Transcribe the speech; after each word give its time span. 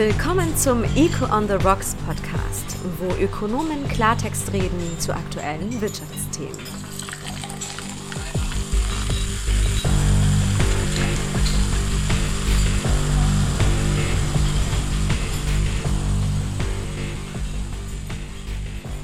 Willkommen 0.00 0.56
zum 0.56 0.82
Eco 0.96 1.26
on 1.26 1.46
the 1.46 1.62
Rocks 1.62 1.94
Podcast, 2.06 2.78
wo 2.98 3.22
Ökonomen 3.22 3.86
Klartext 3.86 4.50
reden 4.50 4.98
zu 4.98 5.14
aktuellen 5.14 5.78
Wirtschaftsthemen. 5.78 6.56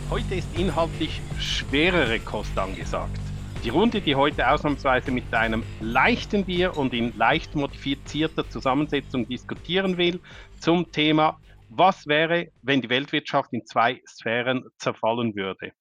Heute 0.09 0.35
ist 0.35 0.49
inhaltlich 0.59 1.21
schwerere 1.39 2.19
Kost 2.21 2.57
angesagt. 2.57 3.21
Die 3.67 3.71
Runde, 3.71 4.01
die 4.01 4.15
heute 4.15 4.49
ausnahmsweise 4.49 5.11
mit 5.11 5.35
einem 5.35 5.65
leichten 5.81 6.45
Bier 6.45 6.77
und 6.77 6.95
in 6.95 7.13
leicht 7.19 7.57
modifizierter 7.57 8.49
Zusammensetzung 8.49 9.27
diskutieren 9.27 9.97
will, 9.97 10.21
zum 10.59 10.91
Thema, 10.93 11.39
was 11.69 12.07
wäre, 12.07 12.49
wenn 12.63 12.81
die 12.81 12.89
Weltwirtschaft 12.89 13.53
in 13.53 13.65
zwei 13.67 14.01
Sphären 14.07 14.65
zerfallen 14.79 15.35
würde. 15.35 15.73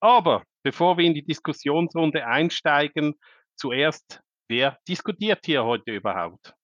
Aber 0.00 0.42
bevor 0.62 0.98
wir 0.98 1.04
in 1.04 1.14
die 1.14 1.24
Diskussionsrunde 1.24 2.26
einsteigen, 2.26 3.14
zuerst, 3.56 4.20
wer 4.48 4.78
diskutiert 4.88 5.40
hier 5.44 5.64
heute 5.64 5.92
überhaupt? 5.92 6.54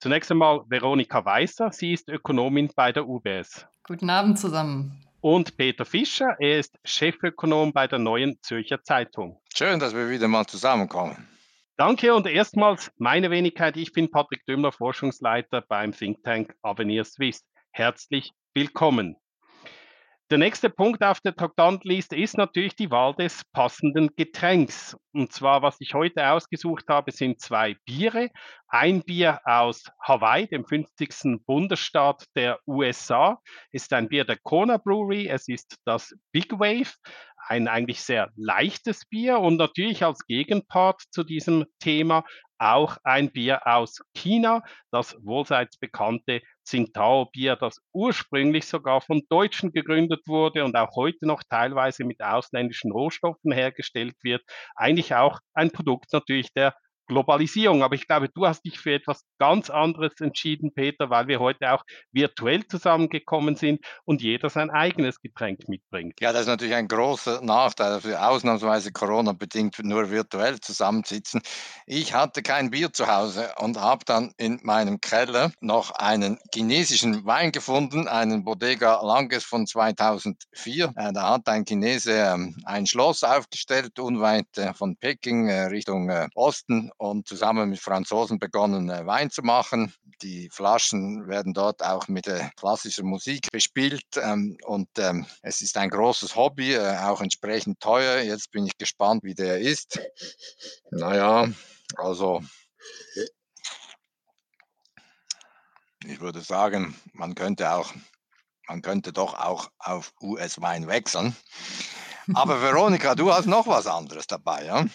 Zunächst 0.00 0.30
einmal 0.30 0.62
Veronika 0.68 1.24
Weißer, 1.24 1.70
sie 1.70 1.92
ist 1.92 2.08
Ökonomin 2.08 2.70
bei 2.74 2.92
der 2.92 3.06
UBS. 3.06 3.66
Guten 3.84 4.10
Abend 4.10 4.38
zusammen 4.38 5.02
und 5.22 5.56
Peter 5.56 5.86
Fischer. 5.86 6.36
Er 6.38 6.58
ist 6.58 6.78
Chefökonom 6.84 7.72
bei 7.72 7.86
der 7.86 7.98
Neuen 7.98 8.36
Zürcher 8.42 8.82
Zeitung. 8.82 9.40
Schön, 9.54 9.78
dass 9.78 9.94
wir 9.94 10.10
wieder 10.10 10.28
mal 10.28 10.46
zusammenkommen. 10.46 11.28
Danke 11.78 12.14
und 12.14 12.26
erstmals 12.26 12.92
meine 12.98 13.30
Wenigkeit. 13.30 13.78
Ich 13.78 13.92
bin 13.92 14.10
Patrick 14.10 14.44
Dümmler, 14.44 14.72
Forschungsleiter 14.72 15.62
beim 15.62 15.92
Think 15.92 16.22
Tank 16.22 16.54
Avenir 16.60 17.02
Swiss. 17.04 17.42
Herzlich 17.70 18.30
willkommen. 18.52 19.16
Der 20.32 20.38
nächste 20.38 20.70
Punkt 20.70 21.02
auf 21.02 21.20
der 21.20 21.34
Traktantenliste 21.34 22.16
ist 22.16 22.38
natürlich 22.38 22.74
die 22.76 22.90
Wahl 22.90 23.14
des 23.14 23.42
passenden 23.52 24.14
Getränks. 24.16 24.96
Und 25.12 25.32
zwar, 25.32 25.60
was 25.62 25.76
ich 25.80 25.94
heute 25.94 26.30
ausgesucht 26.30 26.84
habe, 26.88 27.10
sind 27.10 27.40
zwei 27.40 27.76
Biere. 27.84 28.30
Ein 28.68 29.02
Bier 29.02 29.40
aus 29.44 29.84
Hawaii, 30.00 30.46
dem 30.46 30.64
50. 30.64 31.44
Bundesstaat 31.46 32.24
der 32.34 32.58
USA, 32.66 33.38
ist 33.72 33.92
ein 33.92 34.08
Bier 34.08 34.24
der 34.24 34.38
Kona 34.38 34.78
Brewery. 34.78 35.28
Es 35.28 35.48
ist 35.48 35.76
das 35.84 36.14
Big 36.32 36.52
Wave, 36.52 36.92
ein 37.48 37.68
eigentlich 37.68 38.00
sehr 38.02 38.30
leichtes 38.36 39.04
Bier 39.06 39.38
und 39.38 39.56
natürlich 39.56 40.04
als 40.04 40.26
Gegenpart 40.26 41.02
zu 41.10 41.24
diesem 41.24 41.64
Thema 41.80 42.24
auch 42.58 42.96
ein 43.02 43.32
Bier 43.32 43.66
aus 43.66 44.00
China, 44.14 44.62
das 44.92 45.16
wohlseits 45.24 45.78
bekannte 45.78 46.42
Tsingtao-Bier, 46.64 47.56
das 47.56 47.80
ursprünglich 47.92 48.66
sogar 48.66 49.00
von 49.00 49.22
Deutschen 49.28 49.72
gegründet 49.72 50.20
wurde 50.26 50.64
und 50.64 50.76
auch 50.76 50.94
heute 50.94 51.26
noch 51.26 51.42
teilweise 51.42 52.04
mit 52.04 52.20
ausländischen 52.22 52.92
Rohstoffen 52.92 53.50
hergestellt 53.50 54.14
wird. 54.22 54.42
Eigentlich 54.76 55.14
auch 55.14 55.40
ein 55.54 55.72
Produkt 55.72 56.12
natürlich 56.12 56.52
der 56.52 56.74
Globalisierung. 57.06 57.82
Aber 57.82 57.94
ich 57.94 58.06
glaube, 58.06 58.28
du 58.28 58.46
hast 58.46 58.64
dich 58.64 58.78
für 58.78 58.94
etwas 58.94 59.24
ganz 59.38 59.70
anderes 59.70 60.20
entschieden, 60.20 60.72
Peter, 60.72 61.10
weil 61.10 61.28
wir 61.28 61.40
heute 61.40 61.72
auch 61.72 61.84
virtuell 62.12 62.66
zusammengekommen 62.66 63.56
sind 63.56 63.84
und 64.04 64.22
jeder 64.22 64.50
sein 64.50 64.70
eigenes 64.70 65.20
Getränk 65.20 65.68
mitbringt. 65.68 66.20
Ja, 66.20 66.32
das 66.32 66.42
ist 66.42 66.48
natürlich 66.48 66.74
ein 66.74 66.88
großer 66.88 67.42
Nachteil, 67.42 67.90
dass 67.94 68.04
wir 68.04 68.26
ausnahmsweise 68.26 68.92
Corona-bedingt 68.92 69.82
nur 69.82 70.10
virtuell 70.10 70.60
zusammensitzen. 70.60 71.42
Ich 71.86 72.14
hatte 72.14 72.42
kein 72.42 72.70
Bier 72.70 72.92
zu 72.92 73.06
Hause 73.06 73.52
und 73.58 73.80
habe 73.80 74.04
dann 74.04 74.32
in 74.36 74.60
meinem 74.62 75.00
Keller 75.00 75.52
noch 75.60 75.90
einen 75.92 76.38
chinesischen 76.54 77.24
Wein 77.24 77.52
gefunden, 77.52 78.08
einen 78.08 78.44
Bodega 78.44 79.02
Langes 79.02 79.44
von 79.44 79.66
2004. 79.66 80.92
Äh, 80.96 81.12
da 81.12 81.30
hat 81.30 81.48
ein 81.48 81.64
Chinese 81.64 82.12
ähm, 82.12 82.56
ein 82.64 82.86
Schloss 82.86 83.24
aufgestellt, 83.24 83.98
unweit 83.98 84.46
äh, 84.56 84.72
von 84.74 84.96
Peking 84.96 85.48
äh, 85.48 85.64
Richtung 85.64 86.10
Osten 86.34 86.90
und 87.02 87.26
zusammen 87.26 87.70
mit 87.70 87.80
Franzosen 87.80 88.38
begonnen, 88.38 88.88
äh, 88.88 89.04
Wein 89.04 89.28
zu 89.28 89.42
machen. 89.42 89.92
Die 90.22 90.48
Flaschen 90.50 91.26
werden 91.26 91.52
dort 91.52 91.82
auch 91.82 92.06
mit 92.06 92.28
äh, 92.28 92.48
klassischer 92.54 93.02
Musik 93.02 93.50
bespielt 93.50 94.06
ähm, 94.22 94.56
und 94.62 94.88
ähm, 94.98 95.26
es 95.42 95.62
ist 95.62 95.76
ein 95.76 95.90
großes 95.90 96.36
Hobby, 96.36 96.74
äh, 96.74 96.98
auch 96.98 97.20
entsprechend 97.20 97.80
teuer. 97.80 98.22
Jetzt 98.22 98.52
bin 98.52 98.66
ich 98.66 98.78
gespannt, 98.78 99.24
wie 99.24 99.34
der 99.34 99.58
ist. 99.58 99.98
Naja, 100.92 101.48
also 101.96 102.40
ich 106.06 106.20
würde 106.20 106.40
sagen, 106.40 106.94
man 107.14 107.34
könnte 107.34 107.72
auch, 107.72 107.92
man 108.68 108.80
könnte 108.80 109.12
doch 109.12 109.34
auch 109.34 109.70
auf 109.80 110.12
US-Wein 110.20 110.86
wechseln. 110.86 111.34
Aber 112.34 112.62
Veronika, 112.62 113.16
du 113.16 113.32
hast 113.32 113.46
noch 113.46 113.66
was 113.66 113.88
anderes 113.88 114.28
dabei, 114.28 114.66
ja? 114.66 114.86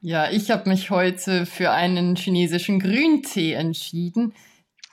Ja, 0.00 0.30
ich 0.30 0.52
habe 0.52 0.68
mich 0.68 0.90
heute 0.90 1.44
für 1.44 1.72
einen 1.72 2.14
chinesischen 2.14 2.78
Grüntee 2.78 3.54
entschieden. 3.54 4.32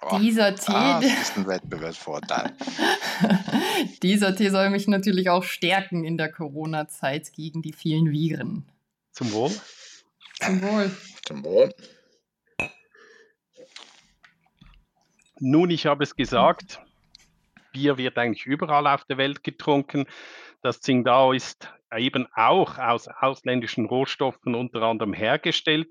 Oh, 0.02 0.18
dieser 0.18 0.56
Tee. 0.56 0.72
Ah, 0.72 1.00
das 1.00 1.22
ist 1.22 1.38
ein 1.38 1.48
Wettbewerbsvorteil. 1.48 2.54
dieser 4.04 4.36
Tee 4.36 4.50
soll 4.50 4.72
mich 4.72 4.88
natürlich 4.88 5.30
auch 5.30 5.44
stärken 5.44 6.04
in 6.06 6.18
der 6.18 6.32
Corona-Zeit 6.32 7.34
gegen 7.34 7.62
die 7.62 7.74
vielen 7.74 8.12
Viren. 8.12 8.66
Zum 9.12 9.32
Wohl. 9.32 9.52
Zum 10.40 10.62
Wohl. 10.64 10.92
Zum 11.24 11.46
Wohl. 11.46 11.74
Nun, 15.40 15.70
ich 15.70 15.86
habe 15.86 16.04
es 16.04 16.16
gesagt, 16.16 16.80
Bier 17.74 17.98
wird 17.98 18.18
eigentlich 18.18 18.48
überall 18.48 18.88
auf 18.88 19.04
der 19.06 19.18
Welt 19.18 19.44
getrunken. 19.44 20.08
Das 20.64 20.82
Tsingtao 20.82 21.32
ist 21.34 21.70
eben 21.98 22.28
auch 22.34 22.78
aus 22.78 23.08
ausländischen 23.08 23.86
Rohstoffen 23.86 24.56
unter 24.56 24.82
anderem 24.84 25.14
hergestellt. 25.14 25.88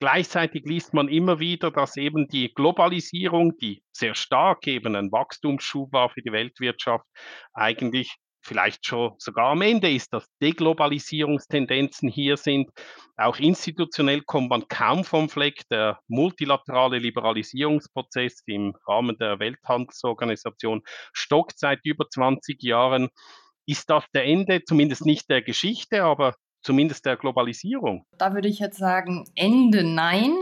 Gleichzeitig 0.00 0.64
liest 0.64 0.94
man 0.94 1.08
immer 1.08 1.38
wieder, 1.38 1.70
dass 1.70 1.96
eben 1.96 2.26
die 2.26 2.52
Globalisierung, 2.52 3.56
die 3.58 3.82
sehr 3.92 4.16
stark 4.16 4.66
eben 4.66 4.96
ein 4.96 5.12
Wachstumsschub 5.12 5.92
war 5.92 6.10
für 6.10 6.22
die 6.22 6.32
Weltwirtschaft, 6.32 7.06
eigentlich 7.52 8.16
vielleicht 8.42 8.84
schon 8.84 9.14
sogar 9.18 9.52
am 9.52 9.62
Ende 9.62 9.90
ist, 9.90 10.12
dass 10.12 10.26
Deglobalisierungstendenzen 10.42 12.08
hier 12.08 12.36
sind. 12.36 12.70
Auch 13.16 13.38
institutionell 13.38 14.22
kommt 14.22 14.50
man 14.50 14.66
kaum 14.68 15.04
vom 15.04 15.28
Fleck. 15.28 15.62
Der 15.70 16.00
multilaterale 16.08 16.98
Liberalisierungsprozess 16.98 18.42
im 18.46 18.74
Rahmen 18.86 19.16
der 19.18 19.38
Welthandelsorganisation 19.38 20.82
stockt 21.12 21.58
seit 21.58 21.80
über 21.84 22.08
20 22.08 22.62
Jahren. 22.62 23.08
Ist 23.66 23.90
das 23.90 24.04
der 24.14 24.24
Ende, 24.24 24.62
zumindest 24.64 25.06
nicht 25.06 25.30
der 25.30 25.42
Geschichte, 25.42 26.02
aber 26.04 26.34
zumindest 26.62 27.06
der 27.06 27.16
Globalisierung? 27.16 28.04
Da 28.18 28.34
würde 28.34 28.48
ich 28.48 28.58
jetzt 28.58 28.78
sagen, 28.78 29.24
Ende 29.34 29.84
nein. 29.84 30.32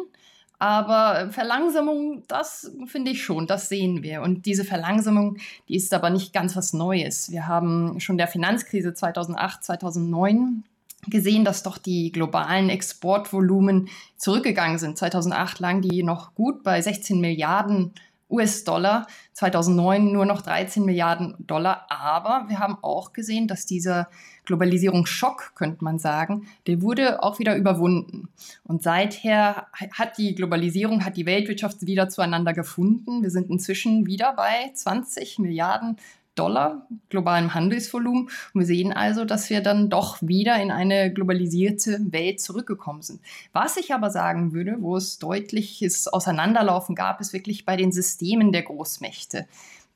Aber 0.58 1.30
Verlangsamung, 1.30 2.22
das 2.28 2.70
finde 2.84 3.12
ich 3.12 3.24
schon, 3.24 3.46
das 3.46 3.70
sehen 3.70 4.02
wir. 4.02 4.20
Und 4.20 4.44
diese 4.44 4.64
Verlangsamung, 4.64 5.38
die 5.68 5.74
ist 5.74 5.94
aber 5.94 6.10
nicht 6.10 6.34
ganz 6.34 6.54
was 6.54 6.74
Neues. 6.74 7.30
Wir 7.30 7.46
haben 7.46 7.98
schon 7.98 8.18
der 8.18 8.28
Finanzkrise 8.28 8.92
2008, 8.92 9.64
2009 9.64 10.64
gesehen, 11.08 11.46
dass 11.46 11.62
doch 11.62 11.78
die 11.78 12.12
globalen 12.12 12.68
Exportvolumen 12.68 13.88
zurückgegangen 14.18 14.78
sind. 14.78 14.98
2008 14.98 15.60
lagen 15.60 15.80
die 15.80 16.02
noch 16.02 16.34
gut 16.34 16.62
bei 16.62 16.82
16 16.82 17.18
Milliarden 17.20 17.94
US-Dollar, 18.30 19.06
2009 19.32 20.12
nur 20.12 20.24
noch 20.24 20.42
13 20.42 20.84
Milliarden 20.84 21.34
Dollar. 21.38 21.86
Aber 21.88 22.46
wir 22.48 22.58
haben 22.58 22.78
auch 22.82 23.12
gesehen, 23.12 23.48
dass 23.48 23.66
dieser 23.66 24.08
Globalisierungsschock, 24.44 25.52
könnte 25.54 25.84
man 25.84 25.98
sagen, 25.98 26.46
der 26.66 26.82
wurde 26.82 27.22
auch 27.22 27.38
wieder 27.38 27.56
überwunden. 27.56 28.28
Und 28.64 28.82
seither 28.82 29.66
hat 29.92 30.18
die 30.18 30.34
Globalisierung, 30.34 31.04
hat 31.04 31.16
die 31.16 31.26
Weltwirtschaft 31.26 31.86
wieder 31.86 32.08
zueinander 32.08 32.52
gefunden. 32.52 33.22
Wir 33.22 33.30
sind 33.30 33.50
inzwischen 33.50 34.06
wieder 34.06 34.32
bei 34.34 34.70
20 34.74 35.38
Milliarden 35.38 35.96
Dollar 36.34 36.86
globalem 37.08 37.54
Handelsvolumen. 37.54 38.30
Und 38.54 38.60
wir 38.60 38.66
sehen 38.66 38.92
also, 38.92 39.24
dass 39.24 39.50
wir 39.50 39.62
dann 39.62 39.90
doch 39.90 40.18
wieder 40.22 40.60
in 40.60 40.70
eine 40.70 41.12
globalisierte 41.12 41.98
Welt 42.10 42.40
zurückgekommen 42.40 43.02
sind. 43.02 43.20
Was 43.52 43.76
ich 43.76 43.92
aber 43.92 44.10
sagen 44.10 44.52
würde, 44.52 44.76
wo 44.80 44.96
es 44.96 45.18
deutliches 45.18 46.08
Auseinanderlaufen 46.08 46.94
gab, 46.94 47.20
ist 47.20 47.32
wirklich 47.32 47.64
bei 47.64 47.76
den 47.76 47.92
Systemen 47.92 48.52
der 48.52 48.62
Großmächte 48.62 49.46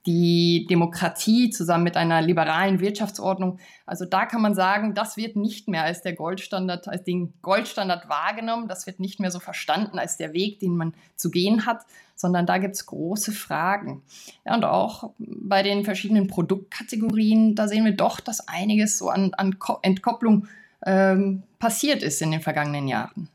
die 0.06 0.66
Demokratie 0.68 1.50
zusammen 1.50 1.84
mit 1.84 1.96
einer 1.96 2.20
liberalen 2.20 2.80
Wirtschaftsordnung. 2.80 3.58
Also 3.86 4.04
da 4.04 4.26
kann 4.26 4.42
man 4.42 4.54
sagen, 4.54 4.94
das 4.94 5.16
wird 5.16 5.36
nicht 5.36 5.68
mehr 5.68 5.84
als 5.84 6.02
der 6.02 6.12
Goldstandard, 6.12 6.88
als 6.88 7.04
den 7.04 7.32
Goldstandard 7.40 8.08
wahrgenommen. 8.08 8.68
Das 8.68 8.86
wird 8.86 9.00
nicht 9.00 9.18
mehr 9.18 9.30
so 9.30 9.40
verstanden 9.40 9.98
als 9.98 10.16
der 10.16 10.34
Weg, 10.34 10.60
den 10.60 10.76
man 10.76 10.94
zu 11.16 11.30
gehen 11.30 11.64
hat, 11.64 11.86
sondern 12.14 12.44
da 12.44 12.58
gibt 12.58 12.74
es 12.74 12.86
große 12.86 13.32
Fragen. 13.32 14.02
Ja, 14.44 14.54
und 14.54 14.64
auch 14.64 15.10
bei 15.18 15.62
den 15.62 15.84
verschiedenen 15.84 16.26
Produktkategorien, 16.26 17.54
da 17.54 17.66
sehen 17.66 17.84
wir 17.84 17.96
doch, 17.96 18.20
dass 18.20 18.46
einiges 18.46 18.98
so 18.98 19.08
an, 19.08 19.32
an 19.34 19.56
Entkopplung 19.82 20.48
ähm, 20.84 21.44
passiert 21.58 22.02
ist 22.02 22.20
in 22.20 22.30
den 22.30 22.42
vergangenen 22.42 22.88
Jahren. 22.88 23.28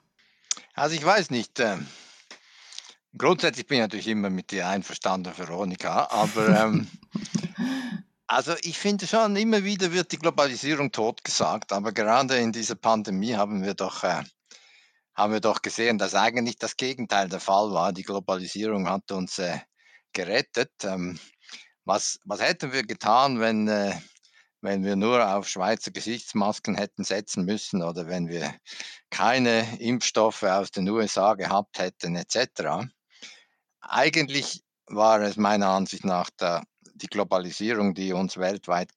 Also 0.75 0.95
ich 0.95 1.03
weiß 1.03 1.31
nicht. 1.31 1.59
Äh 1.59 1.77
Grundsätzlich 3.17 3.65
bin 3.65 3.77
ich 3.77 3.81
natürlich 3.81 4.07
immer 4.07 4.29
mit 4.29 4.51
dir 4.51 4.67
einverstanden, 4.67 5.35
Veronika, 5.35 6.07
aber 6.11 6.47
ähm, 6.49 6.87
also 8.27 8.53
ich 8.61 8.77
finde 8.77 9.07
schon, 9.07 9.35
immer 9.35 9.63
wieder 9.63 9.91
wird 9.91 10.11
die 10.11 10.19
Globalisierung 10.19 10.91
totgesagt, 10.91 11.73
aber 11.73 11.91
gerade 11.91 12.37
in 12.37 12.51
dieser 12.51 12.75
Pandemie 12.75 13.35
haben 13.35 13.63
wir 13.63 13.73
doch, 13.73 14.03
äh, 14.03 14.23
haben 15.15 15.33
wir 15.33 15.39
doch 15.39 15.63
gesehen, 15.63 15.97
dass 15.97 16.13
eigentlich 16.13 16.57
das 16.57 16.77
Gegenteil 16.77 17.29
der 17.29 17.39
Fall 17.39 17.71
war. 17.71 17.91
Die 17.93 18.03
Globalisierung 18.03 18.87
hat 18.87 19.11
uns 19.11 19.39
äh, 19.39 19.57
gerettet. 20.13 20.71
Ähm, 20.83 21.19
was, 21.85 22.19
was 22.25 22.41
hätten 22.41 22.71
wir 22.71 22.83
getan, 22.83 23.39
wenn, 23.39 23.67
äh, 23.67 23.95
wenn 24.61 24.83
wir 24.83 24.95
nur 24.95 25.35
auf 25.35 25.49
Schweizer 25.49 25.89
Gesichtsmasken 25.89 26.75
hätten 26.75 27.03
setzen 27.03 27.45
müssen 27.45 27.81
oder 27.81 28.05
wenn 28.05 28.27
wir 28.27 28.53
keine 29.09 29.79
Impfstoffe 29.79 30.43
aus 30.43 30.69
den 30.69 30.87
USA 30.87 31.33
gehabt 31.33 31.79
hätten 31.79 32.15
etc.? 32.15 32.91
Eigentlich 33.89 34.61
war 34.85 35.21
es 35.21 35.35
meiner 35.35 35.69
Ansicht 35.69 36.05
nach 36.05 36.29
der, 36.29 36.63
die 36.93 37.07
Globalisierung, 37.07 37.95
die 37.95 38.13
uns 38.13 38.37
weltweit 38.37 38.91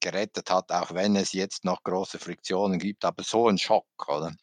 gerettet 0.00 0.50
hat, 0.50 0.70
auch 0.70 0.92
wenn 0.92 1.16
es 1.16 1.32
jetzt 1.32 1.64
noch 1.64 1.82
große 1.82 2.18
Friktionen 2.18 2.78
gibt, 2.78 3.04
aber 3.04 3.22
so 3.22 3.48
ein 3.48 3.58
Schock, 3.58 3.86
oder? 4.06 4.34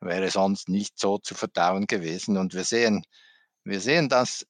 Wäre 0.00 0.30
sonst 0.30 0.68
nicht 0.68 0.98
so 0.98 1.18
zu 1.18 1.34
verdauen 1.34 1.86
gewesen. 1.86 2.36
Und 2.36 2.54
wir 2.54 2.64
sehen, 2.64 3.04
wir 3.64 3.80
sehen, 3.80 4.08
dass 4.08 4.46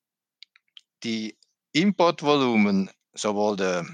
die 1.04 1.36
Importvolumen 1.72 2.90
sowohl 3.12 3.56
der, 3.56 3.86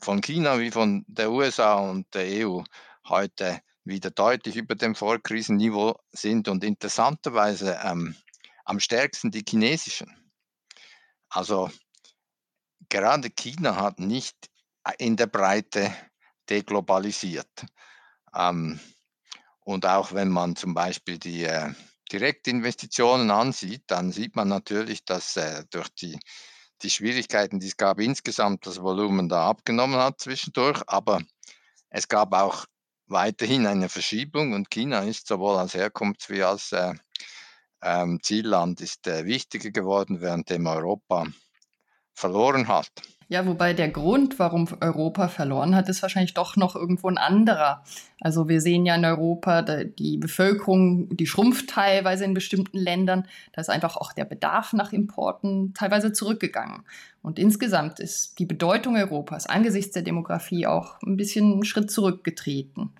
von 0.00 0.20
China 0.20 0.60
wie 0.60 0.70
von 0.70 1.04
der 1.08 1.30
USA 1.30 1.74
und 1.74 2.06
der 2.14 2.46
EU 2.46 2.62
heute 3.08 3.60
wieder 3.84 4.10
deutlich 4.10 4.56
über 4.56 4.74
dem 4.74 4.94
Vorkrisenniveau 4.94 5.98
sind 6.12 6.48
und 6.48 6.62
interessanterweise 6.64 7.80
ähm, 7.82 8.14
am 8.64 8.78
stärksten 8.78 9.30
die 9.30 9.44
chinesischen. 9.46 10.19
Also 11.30 11.70
gerade 12.88 13.30
China 13.30 13.76
hat 13.76 13.98
nicht 13.98 14.36
in 14.98 15.16
der 15.16 15.26
Breite 15.26 15.94
deglobalisiert. 16.48 17.66
Ähm, 18.34 18.80
und 19.60 19.86
auch 19.86 20.12
wenn 20.12 20.28
man 20.28 20.56
zum 20.56 20.74
Beispiel 20.74 21.18
die 21.18 21.44
äh, 21.44 21.72
Direktinvestitionen 22.10 23.30
ansieht, 23.30 23.84
dann 23.86 24.10
sieht 24.10 24.34
man 24.34 24.48
natürlich, 24.48 25.04
dass 25.04 25.36
äh, 25.36 25.64
durch 25.70 25.88
die, 25.90 26.18
die 26.82 26.90
Schwierigkeiten, 26.90 27.60
die 27.60 27.68
es 27.68 27.76
gab, 27.76 28.00
insgesamt 28.00 28.66
das 28.66 28.82
Volumen 28.82 29.28
da 29.28 29.48
abgenommen 29.48 30.00
hat 30.00 30.20
zwischendurch. 30.20 30.82
Aber 30.88 31.20
es 31.88 32.08
gab 32.08 32.32
auch 32.34 32.66
weiterhin 33.06 33.66
eine 33.66 33.88
Verschiebung 33.88 34.52
und 34.54 34.70
China 34.70 35.00
ist 35.00 35.28
sowohl 35.28 35.56
als 35.56 35.74
Herkunfts- 35.74 36.30
wie 36.30 36.42
als 36.42 36.72
äh, 36.72 36.94
ähm, 37.82 38.20
Zielland 38.22 38.80
ist 38.80 39.06
äh, 39.06 39.24
wichtiger 39.24 39.70
geworden, 39.70 40.20
während 40.20 40.50
dem 40.50 40.66
Europa 40.66 41.26
verloren 42.14 42.68
hat. 42.68 42.90
Ja, 43.30 43.46
wobei 43.46 43.74
der 43.74 43.88
Grund, 43.88 44.40
warum 44.40 44.66
Europa 44.80 45.28
verloren 45.28 45.76
hat, 45.76 45.88
ist 45.88 46.02
wahrscheinlich 46.02 46.34
doch 46.34 46.56
noch 46.56 46.74
irgendwo 46.74 47.06
ein 47.06 47.16
anderer. 47.16 47.84
Also 48.20 48.48
wir 48.48 48.60
sehen 48.60 48.84
ja 48.84 48.96
in 48.96 49.04
Europa, 49.04 49.62
die 49.62 50.16
Bevölkerung, 50.16 51.08
die 51.16 51.28
schrumpft 51.28 51.70
teilweise 51.70 52.24
in 52.24 52.34
bestimmten 52.34 52.76
Ländern. 52.76 53.28
Da 53.52 53.60
ist 53.60 53.70
einfach 53.70 53.96
auch 53.96 54.12
der 54.12 54.24
Bedarf 54.24 54.72
nach 54.72 54.92
Importen 54.92 55.74
teilweise 55.74 56.12
zurückgegangen. 56.12 56.82
Und 57.22 57.38
insgesamt 57.38 58.00
ist 58.00 58.36
die 58.40 58.46
Bedeutung 58.46 58.96
Europas 58.96 59.46
angesichts 59.46 59.92
der 59.92 60.02
Demografie 60.02 60.66
auch 60.66 61.00
ein 61.02 61.16
bisschen 61.16 61.52
einen 61.52 61.64
Schritt 61.64 61.92
zurückgetreten. 61.92 62.90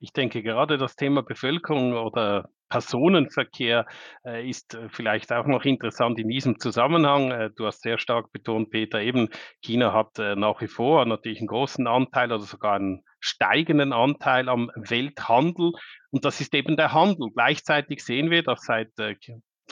Ich 0.00 0.14
denke, 0.14 0.42
gerade 0.42 0.78
das 0.78 0.96
Thema 0.96 1.22
Bevölkerung 1.22 1.92
oder 1.92 2.48
Personenverkehr 2.68 3.86
äh, 4.24 4.48
ist 4.48 4.74
äh, 4.74 4.88
vielleicht 4.88 5.32
auch 5.32 5.46
noch 5.46 5.64
interessant 5.64 6.18
in 6.18 6.28
diesem 6.28 6.58
Zusammenhang. 6.58 7.30
Äh, 7.30 7.50
du 7.56 7.66
hast 7.66 7.82
sehr 7.82 7.98
stark 7.98 8.32
betont, 8.32 8.70
Peter, 8.70 9.00
eben 9.00 9.28
China 9.62 9.92
hat 9.92 10.18
äh, 10.18 10.36
nach 10.36 10.60
wie 10.60 10.68
vor 10.68 11.04
natürlich 11.06 11.38
einen 11.38 11.48
großen 11.48 11.86
Anteil 11.86 12.32
oder 12.32 12.42
sogar 12.42 12.74
einen 12.74 13.04
steigenden 13.20 13.92
Anteil 13.92 14.48
am 14.48 14.70
Welthandel. 14.74 15.72
Und 16.10 16.24
das 16.24 16.40
ist 16.40 16.54
eben 16.54 16.76
der 16.76 16.92
Handel. 16.92 17.28
Gleichzeitig 17.32 18.04
sehen 18.04 18.30
wir, 18.30 18.42
dass 18.42 18.62
seit 18.62 18.90
äh, 18.98 19.14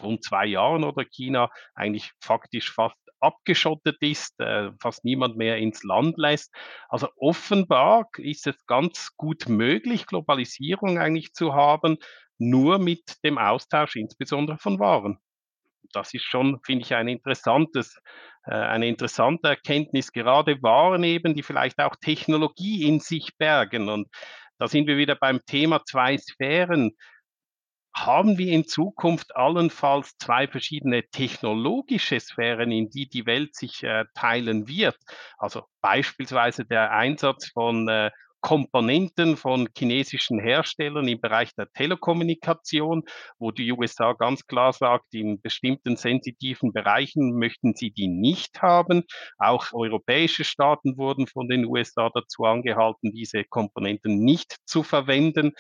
rund 0.03 0.25
zwei 0.25 0.47
Jahren 0.47 0.85
oder 0.85 1.05
China 1.05 1.51
eigentlich 1.75 2.13
faktisch 2.21 2.73
fast 2.73 2.97
abgeschottet 3.25 3.97
ist, 4.01 4.39
äh, 4.39 4.71
fast 4.81 5.05
niemand 5.05 5.37
mehr 5.37 5.57
ins 5.57 5.83
Land 5.83 6.19
lässt. 6.19 6.55
Also 6.89 7.09
offenbar 7.17 8.09
ist 8.19 8.47
es 8.47 8.67
ganz 8.67 9.17
gut 9.17 9.49
möglich, 9.49 10.07
Globalisierung 10.07 10.99
eigentlich 10.99 11.33
zu 11.33 11.55
haben, 11.55 11.97
nur 12.39 12.79
mit 12.79 13.25
dem 13.25 13.39
Austausch 13.39 13.97
insbesondere 13.97 14.59
von 14.59 14.79
Waren. 14.79 15.19
Das 15.93 16.13
ist 16.15 16.25
schon, 16.25 16.61
finde 16.65 16.85
ich, 16.85 16.95
ein 16.95 17.09
interessantes, 17.09 18.01
äh, 18.47 18.55
eine 18.55 18.89
interessante 18.89 19.49
Erkenntnis, 19.49 20.13
gerade 20.13 20.63
Waren 20.63 21.05
eben, 21.05 21.35
die 21.35 21.43
vielleicht 21.43 21.79
auch 21.79 21.97
Technologie 21.97 22.89
in 22.89 23.01
sich 23.01 23.37
bergen. 23.39 23.89
Und 23.89 24.09
da 24.59 24.67
sind 24.67 24.87
wir 24.87 24.97
wieder 24.97 25.15
beim 25.15 25.41
Thema 25.47 25.85
zwei 25.85 26.17
Sphären 26.19 26.93
haben 27.97 28.39
wir 28.39 28.53
in 28.53 28.67
Zukunft 28.67 29.37
allenfalls 29.37 30.17
zwei 30.19 30.49
verschiedene 30.49 31.09
technologische 31.11 32.19
Sphären, 32.19 32.73
in 32.73 32.91
die 32.91 33.09
die 33.09 33.25
Welt 33.25 33.55
sich 33.55 33.85
äh, 33.85 34.05
teilen 34.15 34.67
wird. 34.67 34.99
Also 35.39 35.63
beispielsweise 35.81 36.65
der 36.65 36.91
Einsatz 36.91 37.51
von 37.53 37.89
äh, 37.89 38.11
Komponenten 38.45 39.39
von 39.39 39.71
chinesischen 39.75 40.39
Herstellern 40.39 41.09
im 41.09 41.19
Bereich 41.19 41.55
der 41.55 41.73
Telekommunikation, 41.73 43.05
wo 43.39 43.53
die 43.53 43.73
USA 43.73 44.13
ganz 44.13 44.47
klar 44.47 44.75
sagt, 44.75 45.15
in 45.15 45.41
bestimmten 45.41 45.97
sensitiven 45.97 46.75
Bereichen 46.75 47.39
möchten 47.39 47.75
sie 47.75 47.91
die 47.91 48.07
nicht 48.07 48.61
haben. 48.61 49.05
Auch 49.39 49.73
europäische 49.73 50.45
Staaten 50.45 50.99
wurden 50.99 51.27
von 51.27 51.49
den 51.49 51.65
USA 51.65 52.11
dazu 52.13 52.45
angehalten, 52.45 53.13
diese 53.13 53.45
Komponenten 53.45 54.19
nicht 54.19 54.57
zu 54.67 54.83
verwenden. 54.83 55.53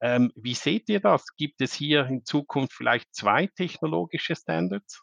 Ähm, 0.00 0.30
wie 0.36 0.54
seht 0.54 0.88
ihr 0.88 1.00
das? 1.00 1.34
Gibt 1.36 1.60
es 1.60 1.74
hier 1.74 2.06
in 2.06 2.24
Zukunft 2.24 2.72
vielleicht 2.72 3.12
zwei 3.16 3.48
technologische 3.48 4.36
Standards? 4.36 5.02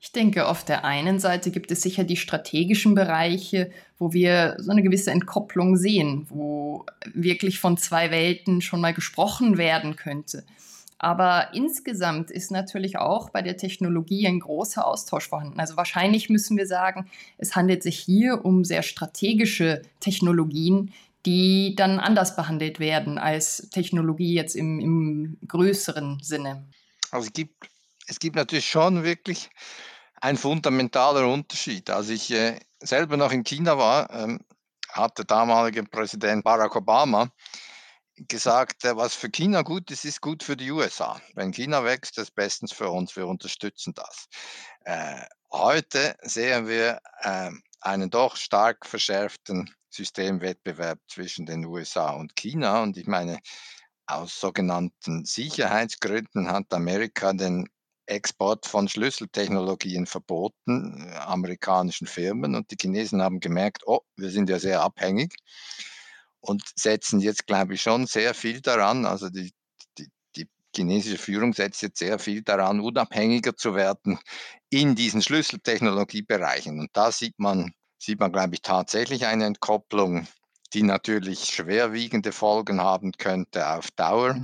Ich 0.00 0.12
denke, 0.12 0.48
auf 0.48 0.64
der 0.64 0.84
einen 0.84 1.18
Seite 1.18 1.50
gibt 1.50 1.70
es 1.70 1.82
sicher 1.82 2.04
die 2.04 2.16
strategischen 2.16 2.94
Bereiche, 2.94 3.70
wo 3.98 4.12
wir 4.12 4.56
so 4.58 4.70
eine 4.70 4.82
gewisse 4.82 5.10
Entkopplung 5.10 5.76
sehen, 5.76 6.26
wo 6.30 6.86
wirklich 7.12 7.60
von 7.60 7.76
zwei 7.76 8.10
Welten 8.10 8.62
schon 8.62 8.80
mal 8.80 8.94
gesprochen 8.94 9.58
werden 9.58 9.96
könnte. 9.96 10.44
Aber 11.02 11.54
insgesamt 11.54 12.30
ist 12.30 12.50
natürlich 12.50 12.98
auch 12.98 13.30
bei 13.30 13.40
der 13.40 13.56
Technologie 13.56 14.26
ein 14.26 14.40
großer 14.40 14.86
Austausch 14.86 15.28
vorhanden. 15.28 15.58
Also 15.58 15.76
wahrscheinlich 15.78 16.28
müssen 16.28 16.58
wir 16.58 16.66
sagen, 16.66 17.08
es 17.38 17.56
handelt 17.56 17.82
sich 17.82 17.98
hier 17.98 18.44
um 18.44 18.64
sehr 18.64 18.82
strategische 18.82 19.80
Technologien, 20.00 20.92
die 21.24 21.74
dann 21.74 22.00
anders 22.00 22.36
behandelt 22.36 22.80
werden 22.80 23.16
als 23.16 23.68
Technologie 23.70 24.34
jetzt 24.34 24.54
im, 24.54 24.78
im 24.80 25.38
größeren 25.48 26.20
Sinne. 26.22 26.64
Also 27.10 27.28
es 27.28 27.32
gibt, 27.32 27.70
es 28.10 28.18
gibt 28.18 28.34
natürlich 28.34 28.68
schon 28.68 29.04
wirklich 29.04 29.50
ein 30.20 30.36
fundamentaler 30.36 31.26
Unterschied. 31.28 31.88
Als 31.90 32.08
ich 32.08 32.30
äh, 32.32 32.58
selber 32.80 33.16
noch 33.16 33.30
in 33.30 33.44
China 33.44 33.78
war, 33.78 34.10
ähm, 34.10 34.40
hat 34.90 35.16
der 35.16 35.24
damalige 35.24 35.84
Präsident 35.84 36.42
Barack 36.42 36.74
Obama 36.74 37.30
gesagt, 38.16 38.84
äh, 38.84 38.96
was 38.96 39.14
für 39.14 39.30
China 39.30 39.62
gut 39.62 39.90
ist, 39.92 40.04
ist 40.04 40.20
gut 40.20 40.42
für 40.42 40.56
die 40.56 40.72
USA. 40.72 41.20
Wenn 41.34 41.52
China 41.52 41.84
wächst, 41.84 42.18
ist 42.18 42.34
bestens 42.34 42.72
für 42.72 42.90
uns, 42.90 43.14
wir 43.14 43.28
unterstützen 43.28 43.94
das. 43.94 44.26
Äh, 44.84 45.22
heute 45.52 46.16
sehen 46.22 46.66
wir 46.66 47.00
äh, 47.20 47.50
einen 47.80 48.10
doch 48.10 48.34
stark 48.34 48.86
verschärften 48.86 49.72
Systemwettbewerb 49.88 50.98
zwischen 51.08 51.46
den 51.46 51.64
USA 51.64 52.10
und 52.10 52.34
China. 52.34 52.82
Und 52.82 52.96
ich 52.96 53.06
meine, 53.06 53.38
aus 54.06 54.40
sogenannten 54.40 55.24
Sicherheitsgründen 55.24 56.50
hat 56.50 56.74
Amerika 56.74 57.32
den 57.32 57.68
Export 58.10 58.66
von 58.66 58.88
Schlüsseltechnologien 58.88 60.06
verboten, 60.06 61.08
äh, 61.08 61.16
amerikanischen 61.16 62.06
Firmen. 62.06 62.54
Und 62.54 62.70
die 62.70 62.76
Chinesen 62.80 63.22
haben 63.22 63.40
gemerkt, 63.40 63.82
oh, 63.86 64.00
wir 64.16 64.30
sind 64.30 64.50
ja 64.50 64.58
sehr 64.58 64.82
abhängig 64.82 65.34
und 66.40 66.62
setzen 66.76 67.20
jetzt, 67.20 67.46
glaube 67.46 67.74
ich, 67.74 67.82
schon 67.82 68.06
sehr 68.06 68.34
viel 68.34 68.60
daran. 68.60 69.06
Also 69.06 69.28
die, 69.30 69.52
die, 69.98 70.08
die 70.36 70.48
chinesische 70.74 71.18
Führung 71.18 71.52
setzt 71.52 71.82
jetzt 71.82 71.98
sehr 71.98 72.18
viel 72.18 72.42
daran, 72.42 72.80
unabhängiger 72.80 73.56
zu 73.56 73.74
werden 73.74 74.18
in 74.70 74.94
diesen 74.94 75.22
Schlüsseltechnologiebereichen. 75.22 76.78
Und 76.80 76.90
da 76.92 77.12
sieht 77.12 77.38
man 77.38 77.72
sieht 78.02 78.18
man, 78.18 78.32
glaube 78.32 78.54
ich, 78.54 78.62
tatsächlich 78.62 79.26
eine 79.26 79.44
Entkopplung, 79.44 80.26
die 80.72 80.82
natürlich 80.82 81.46
schwerwiegende 81.46 82.32
Folgen 82.32 82.80
haben 82.80 83.12
könnte 83.12 83.68
auf 83.68 83.90
Dauer. 83.92 84.36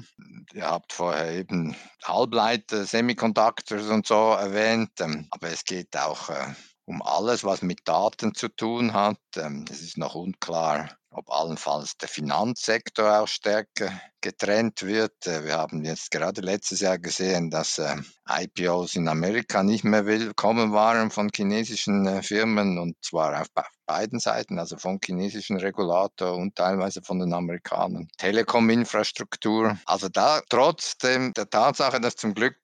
Ihr 0.52 0.66
habt 0.66 0.92
vorher 0.92 1.32
eben 1.32 1.76
Halbleiter, 2.04 2.84
Semiconductors 2.84 3.88
und 3.88 4.06
so 4.06 4.32
erwähnt, 4.32 4.90
ähm, 5.00 5.28
aber 5.30 5.48
es 5.48 5.64
geht 5.64 5.96
auch 5.96 6.30
äh, 6.30 6.54
um 6.86 7.02
alles, 7.02 7.44
was 7.44 7.62
mit 7.62 7.80
Daten 7.86 8.34
zu 8.34 8.48
tun 8.48 8.94
hat. 8.94 9.18
Ähm, 9.36 9.64
es 9.70 9.82
ist 9.82 9.98
noch 9.98 10.14
unklar, 10.14 10.96
ob 11.10 11.30
allenfalls 11.30 11.96
der 11.98 12.08
Finanzsektor 12.08 13.20
auch 13.20 13.28
stärker 13.28 13.90
getrennt 14.20 14.82
wird. 14.82 15.26
Äh, 15.26 15.44
wir 15.44 15.56
haben 15.56 15.84
jetzt 15.84 16.12
gerade 16.12 16.40
letztes 16.40 16.80
Jahr 16.80 16.98
gesehen, 16.98 17.50
dass 17.50 17.78
äh, 17.78 17.96
IPOs 18.28 18.94
in 18.94 19.08
Amerika 19.08 19.64
nicht 19.64 19.82
mehr 19.82 20.06
willkommen 20.06 20.72
waren 20.72 21.10
von 21.10 21.30
chinesischen 21.34 22.06
äh, 22.06 22.22
Firmen 22.22 22.78
und 22.78 22.96
zwar 23.04 23.40
auf 23.40 23.48
beiden 23.86 24.20
Seiten, 24.20 24.58
also 24.58 24.76
vom 24.76 25.00
chinesischen 25.04 25.58
Regulator 25.58 26.36
und 26.36 26.54
teilweise 26.54 27.02
von 27.02 27.18
den 27.18 27.32
Amerikanern. 27.32 28.08
Telekom-Infrastruktur. 28.18 29.76
Also 29.86 30.08
da 30.08 30.40
trotzdem 30.48 31.32
der 31.34 31.50
Tatsache, 31.50 32.00
dass 32.00 32.16
zum 32.16 32.34
Glück 32.34 32.56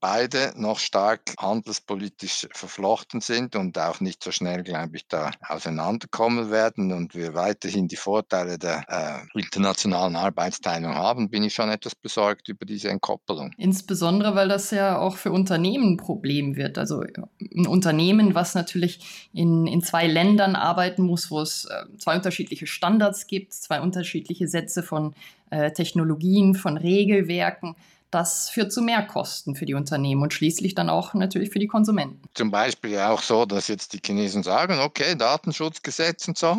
beide 0.00 0.52
noch 0.56 0.78
stark 0.78 1.34
handelspolitisch 1.38 2.48
verflochten 2.52 3.20
sind 3.20 3.56
und 3.56 3.78
auch 3.78 4.00
nicht 4.00 4.22
so 4.22 4.30
schnell, 4.30 4.62
glaube 4.62 4.96
ich, 4.96 5.06
da 5.08 5.30
auseinanderkommen 5.48 6.50
werden 6.50 6.92
und 6.92 7.14
wir 7.14 7.34
weiterhin 7.34 7.88
die 7.88 7.96
Vorteile 7.96 8.58
der 8.58 8.84
äh, 8.88 9.38
internationalen 9.38 10.16
Arbeitsteilung 10.16 10.94
haben, 10.94 11.30
bin 11.30 11.42
ich 11.42 11.54
schon 11.54 11.70
etwas 11.70 11.94
besorgt 11.94 12.48
über 12.48 12.64
diese 12.64 12.90
Entkoppelung. 12.90 13.52
Insbesondere, 13.56 14.34
weil 14.34 14.48
das 14.48 14.70
ja 14.70 14.98
auch 14.98 15.16
für 15.16 15.32
Unternehmen 15.32 15.94
ein 15.94 15.96
Problem 15.96 16.56
wird. 16.56 16.78
Also 16.78 17.02
ein 17.02 17.66
Unternehmen, 17.66 18.34
was 18.34 18.54
natürlich 18.54 19.28
in, 19.32 19.66
in 19.66 19.82
zwei 19.82 20.06
Ländern 20.06 20.56
arbeiten 20.56 21.02
muss, 21.02 21.30
wo 21.30 21.40
es 21.40 21.66
äh, 21.66 21.84
zwei 21.98 22.16
unterschiedliche 22.16 22.66
Standards 22.66 23.26
gibt, 23.26 23.52
zwei 23.52 23.80
unterschiedliche 23.80 24.48
Sätze 24.48 24.82
von 24.82 25.14
äh, 25.50 25.72
Technologien, 25.72 26.54
von 26.54 26.76
Regelwerken 26.76 27.76
das 28.12 28.50
führt 28.50 28.72
zu 28.72 28.82
Mehrkosten 28.82 29.56
für 29.56 29.64
die 29.64 29.74
Unternehmen 29.74 30.22
und 30.22 30.32
schließlich 30.32 30.74
dann 30.74 30.90
auch 30.90 31.14
natürlich 31.14 31.50
für 31.50 31.58
die 31.58 31.66
Konsumenten. 31.66 32.20
Zum 32.34 32.50
Beispiel 32.50 32.98
auch 32.98 33.22
so, 33.22 33.46
dass 33.46 33.68
jetzt 33.68 33.94
die 33.94 34.00
Chinesen 34.04 34.42
sagen, 34.42 34.78
okay, 34.80 35.16
Datenschutzgesetz 35.16 36.28
und 36.28 36.36
so, 36.36 36.58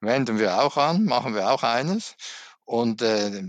wenden 0.00 0.38
wir 0.38 0.62
auch 0.62 0.76
an, 0.76 1.04
machen 1.04 1.34
wir 1.34 1.50
auch 1.50 1.62
eines. 1.62 2.16
Und 2.64 3.02
äh, 3.02 3.42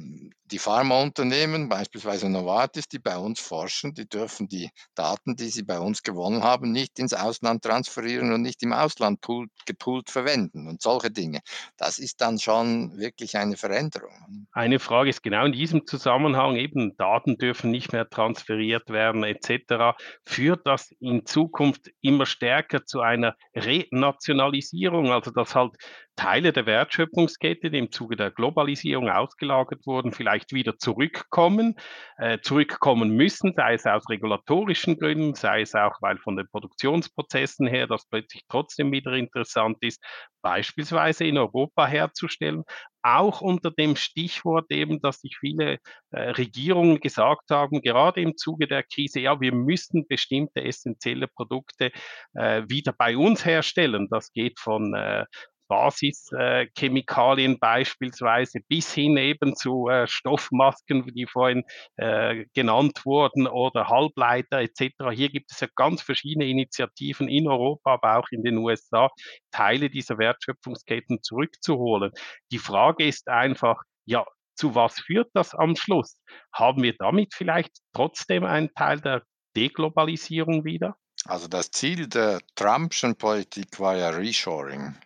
die 0.51 0.59
Pharmaunternehmen, 0.59 1.69
beispielsweise 1.69 2.29
Novartis, 2.29 2.87
die 2.87 2.99
bei 2.99 3.17
uns 3.17 3.39
forschen, 3.39 3.93
die 3.93 4.07
dürfen 4.07 4.47
die 4.47 4.69
Daten, 4.95 5.35
die 5.35 5.49
sie 5.49 5.63
bei 5.63 5.79
uns 5.79 6.03
gewonnen 6.03 6.43
haben, 6.43 6.71
nicht 6.71 6.99
ins 6.99 7.13
Ausland 7.13 7.63
transferieren 7.63 8.33
und 8.33 8.41
nicht 8.41 8.61
im 8.63 8.73
Ausland 8.73 9.21
poolt, 9.21 9.49
gepoolt 9.65 10.09
verwenden 10.09 10.67
und 10.67 10.81
solche 10.81 11.11
Dinge. 11.11 11.39
Das 11.77 11.99
ist 11.99 12.21
dann 12.21 12.39
schon 12.39 12.97
wirklich 12.97 13.37
eine 13.37 13.55
Veränderung. 13.55 14.47
Eine 14.51 14.79
Frage 14.79 15.09
ist 15.09 15.23
genau 15.23 15.45
in 15.45 15.53
diesem 15.53 15.85
Zusammenhang 15.85 16.55
eben, 16.55 16.95
Daten 16.97 17.37
dürfen 17.37 17.71
nicht 17.71 17.93
mehr 17.93 18.09
transferiert 18.09 18.89
werden 18.89 19.23
etc. 19.23 19.97
Führt 20.25 20.65
das 20.65 20.91
in 20.99 21.25
Zukunft 21.25 21.89
immer 22.01 22.25
stärker 22.25 22.85
zu 22.85 23.01
einer 23.01 23.35
Renationalisierung, 23.55 25.11
also 25.11 25.31
dass 25.31 25.55
halt 25.55 25.75
Teile 26.15 26.51
der 26.51 26.65
Wertschöpfungskette, 26.65 27.71
die 27.71 27.77
im 27.77 27.91
Zuge 27.91 28.15
der 28.15 28.31
Globalisierung 28.31 29.09
ausgelagert 29.09 29.85
wurden, 29.85 30.11
vielleicht 30.11 30.40
wieder 30.51 30.77
zurückkommen, 30.77 31.75
äh, 32.17 32.39
zurückkommen 32.41 33.11
müssen, 33.11 33.53
sei 33.55 33.73
es 33.73 33.85
aus 33.85 34.09
regulatorischen 34.09 34.97
Gründen, 34.97 35.35
sei 35.35 35.61
es 35.61 35.75
auch, 35.75 36.01
weil 36.01 36.17
von 36.17 36.35
den 36.35 36.47
Produktionsprozessen 36.47 37.67
her 37.67 37.87
das 37.87 38.05
plötzlich 38.07 38.43
trotzdem 38.49 38.91
wieder 38.91 39.13
interessant 39.13 39.77
ist, 39.81 40.03
beispielsweise 40.41 41.25
in 41.25 41.37
Europa 41.37 41.85
herzustellen, 41.87 42.63
auch 43.03 43.41
unter 43.41 43.71
dem 43.71 43.95
Stichwort 43.95 44.65
eben, 44.69 45.01
dass 45.01 45.21
sich 45.21 45.37
viele 45.39 45.79
äh, 46.11 46.29
Regierungen 46.31 46.99
gesagt 46.99 47.49
haben, 47.49 47.81
gerade 47.81 48.21
im 48.21 48.37
Zuge 48.37 48.67
der 48.67 48.83
Krise, 48.83 49.19
ja, 49.19 49.39
wir 49.41 49.53
müssen 49.53 50.07
bestimmte 50.07 50.63
essentielle 50.63 51.27
Produkte 51.27 51.91
äh, 52.33 52.63
wieder 52.67 52.93
bei 52.93 53.17
uns 53.17 53.45
herstellen. 53.45 54.07
Das 54.09 54.31
geht 54.31 54.59
von 54.59 54.93
äh, 54.93 55.25
Basischemikalien 55.71 57.57
beispielsweise 57.57 58.59
bis 58.67 58.93
hin 58.93 59.15
eben 59.15 59.55
zu 59.55 59.87
äh, 59.87 60.05
Stoffmasken, 60.05 61.05
die 61.13 61.25
vorhin 61.25 61.63
äh, 61.95 62.43
genannt 62.53 63.05
wurden, 63.05 63.47
oder 63.47 63.87
Halbleiter 63.87 64.59
etc. 64.59 64.91
Hier 65.13 65.29
gibt 65.29 65.49
es 65.49 65.61
ja 65.61 65.69
ganz 65.77 66.01
verschiedene 66.01 66.45
Initiativen 66.45 67.29
in 67.29 67.47
Europa, 67.47 67.93
aber 67.93 68.17
auch 68.17 68.27
in 68.31 68.43
den 68.43 68.57
USA, 68.57 69.09
Teile 69.51 69.89
dieser 69.89 70.17
Wertschöpfungsketten 70.17 71.23
zurückzuholen. 71.23 72.11
Die 72.51 72.57
Frage 72.57 73.05
ist 73.07 73.29
einfach, 73.29 73.81
ja, 74.05 74.25
zu 74.55 74.75
was 74.75 74.99
führt 74.99 75.29
das 75.33 75.55
am 75.55 75.77
Schluss? 75.77 76.17
Haben 76.53 76.83
wir 76.83 76.95
damit 76.99 77.33
vielleicht 77.33 77.71
trotzdem 77.93 78.43
einen 78.43 78.73
Teil 78.73 78.99
der 78.99 79.23
Deglobalisierung 79.55 80.65
wieder? 80.65 80.97
Also 81.23 81.47
das 81.47 81.71
Ziel 81.71 82.09
der 82.09 82.41
Trumpschen 82.55 83.15
Politik 83.15 83.79
war 83.79 83.95
ja 83.95 84.09
Reshoring. 84.09 84.97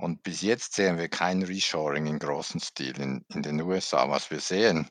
Und 0.00 0.22
bis 0.22 0.40
jetzt 0.40 0.74
sehen 0.74 0.96
wir 0.96 1.08
kein 1.08 1.42
Reshoring 1.42 2.06
in 2.06 2.18
großem 2.18 2.58
Stil 2.60 2.98
in, 2.98 3.24
in 3.28 3.42
den 3.42 3.60
USA. 3.60 4.08
Was 4.08 4.30
wir 4.30 4.40
sehen, 4.40 4.88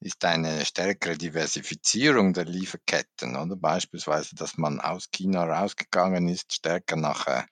ist 0.00 0.24
eine 0.24 0.64
stärkere 0.64 1.18
Diversifizierung 1.18 2.32
der 2.32 2.46
Lieferketten. 2.46 3.36
Oder 3.36 3.56
beispielsweise, 3.56 4.34
dass 4.36 4.56
man 4.56 4.80
aus 4.80 5.10
China 5.10 5.44
rausgegangen 5.44 6.28
ist, 6.28 6.54
stärker 6.54 6.96
nach 6.96 7.26
äh, 7.26 7.42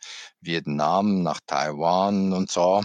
Vietnam, 0.41 1.23
nach 1.23 1.41
Taiwan 1.47 2.33
und 2.33 2.51
so. 2.51 2.83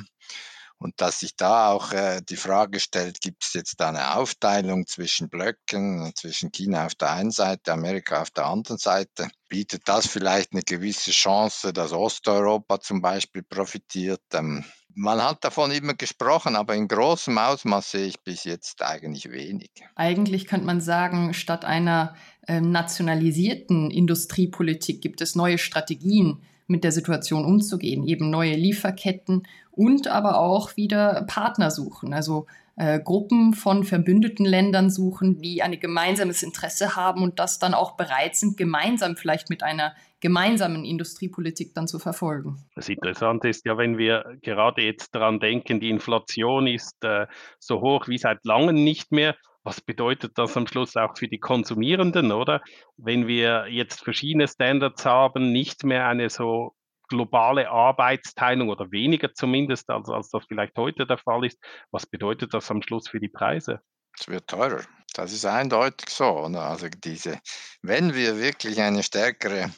Und 0.81 0.99
dass 0.99 1.19
sich 1.19 1.35
da 1.35 1.69
auch 1.69 1.91
äh, 1.91 2.21
die 2.27 2.35
Frage 2.37 2.79
stellt, 2.79 3.21
gibt 3.21 3.43
es 3.43 3.53
jetzt 3.53 3.79
da 3.79 3.89
eine 3.89 4.15
Aufteilung 4.15 4.87
zwischen 4.87 5.29
Blöcken, 5.29 6.11
zwischen 6.15 6.51
China 6.51 6.87
auf 6.87 6.95
der 6.95 7.11
einen 7.11 7.29
Seite, 7.29 7.71
Amerika 7.71 8.19
auf 8.23 8.31
der 8.31 8.47
anderen 8.47 8.79
Seite? 8.79 9.29
Bietet 9.47 9.83
das 9.87 10.07
vielleicht 10.07 10.53
eine 10.53 10.63
gewisse 10.63 11.11
Chance, 11.11 11.71
dass 11.71 11.91
Osteuropa 11.91 12.79
zum 12.79 12.99
Beispiel 12.99 13.43
profitiert? 13.43 14.23
Ähm, 14.33 14.65
man 14.95 15.21
hat 15.21 15.43
davon 15.43 15.71
immer 15.71 15.93
gesprochen, 15.93 16.55
aber 16.55 16.75
in 16.75 16.87
großem 16.87 17.37
Ausmaß 17.37 17.91
sehe 17.91 18.07
ich 18.07 18.19
bis 18.19 18.43
jetzt 18.43 18.81
eigentlich 18.83 19.31
wenig. 19.31 19.71
Eigentlich 19.95 20.47
könnte 20.47 20.65
man 20.65 20.81
sagen, 20.81 21.33
statt 21.33 21.65
einer 21.65 22.15
äh, 22.47 22.61
nationalisierten 22.61 23.91
Industriepolitik 23.91 25.01
gibt 25.01 25.21
es 25.21 25.35
neue 25.35 25.57
Strategien, 25.57 26.41
mit 26.71 26.83
der 26.83 26.91
Situation 26.91 27.45
umzugehen, 27.45 28.03
eben 28.07 28.29
neue 28.29 28.55
Lieferketten 28.55 29.43
und 29.71 30.07
aber 30.07 30.39
auch 30.39 30.77
wieder 30.77 31.23
Partner 31.27 31.69
suchen, 31.69 32.13
also 32.13 32.47
äh, 32.81 32.99
Gruppen 32.99 33.53
von 33.53 33.83
verbündeten 33.83 34.43
Ländern 34.43 34.89
suchen, 34.89 35.39
die 35.39 35.61
ein 35.61 35.79
gemeinsames 35.79 36.41
Interesse 36.41 36.95
haben 36.95 37.21
und 37.21 37.37
das 37.37 37.59
dann 37.59 37.75
auch 37.75 37.95
bereit 37.95 38.35
sind, 38.35 38.57
gemeinsam 38.57 39.15
vielleicht 39.15 39.51
mit 39.51 39.61
einer 39.61 39.93
gemeinsamen 40.19 40.83
Industriepolitik 40.83 41.75
dann 41.75 41.87
zu 41.87 41.99
verfolgen. 41.99 42.57
Das 42.73 42.89
Interessante 42.89 43.49
ist 43.49 43.67
ja, 43.67 43.77
wenn 43.77 43.99
wir 43.99 44.35
gerade 44.41 44.81
jetzt 44.81 45.13
daran 45.13 45.39
denken, 45.39 45.79
die 45.79 45.91
Inflation 45.91 46.65
ist 46.65 47.03
äh, 47.03 47.27
so 47.59 47.81
hoch 47.81 48.07
wie 48.07 48.17
seit 48.17 48.43
langem 48.45 48.83
nicht 48.83 49.11
mehr, 49.11 49.35
was 49.63 49.79
bedeutet 49.79 50.39
das 50.39 50.57
am 50.57 50.65
Schluss 50.65 50.95
auch 50.95 51.15
für 51.15 51.27
die 51.27 51.37
Konsumierenden, 51.37 52.31
oder? 52.31 52.61
Wenn 52.97 53.27
wir 53.27 53.67
jetzt 53.69 54.03
verschiedene 54.03 54.47
Standards 54.47 55.05
haben, 55.05 55.51
nicht 55.51 55.83
mehr 55.83 56.07
eine 56.07 56.31
so 56.31 56.73
globale 57.11 57.69
Arbeitsteilung 57.69 58.69
oder 58.69 58.91
weniger 58.91 59.33
zumindest, 59.33 59.89
als, 59.89 60.09
als 60.09 60.29
das 60.29 60.45
vielleicht 60.47 60.77
heute 60.77 61.05
der 61.05 61.17
Fall 61.17 61.45
ist, 61.45 61.59
was 61.91 62.05
bedeutet 62.05 62.53
das 62.53 62.71
am 62.71 62.81
Schluss 62.81 63.09
für 63.09 63.19
die 63.19 63.27
Preise? 63.29 63.81
Es 64.17 64.27
wird 64.27 64.47
teurer. 64.47 64.81
Das 65.13 65.33
ist 65.33 65.45
eindeutig 65.45 66.09
so. 66.09 66.25
Also 66.25 66.87
diese, 67.03 67.39
wenn 67.81 68.13
wir 68.15 68.39
wirklich 68.39 68.79
eine 68.81 69.03
stärkere 69.03 69.69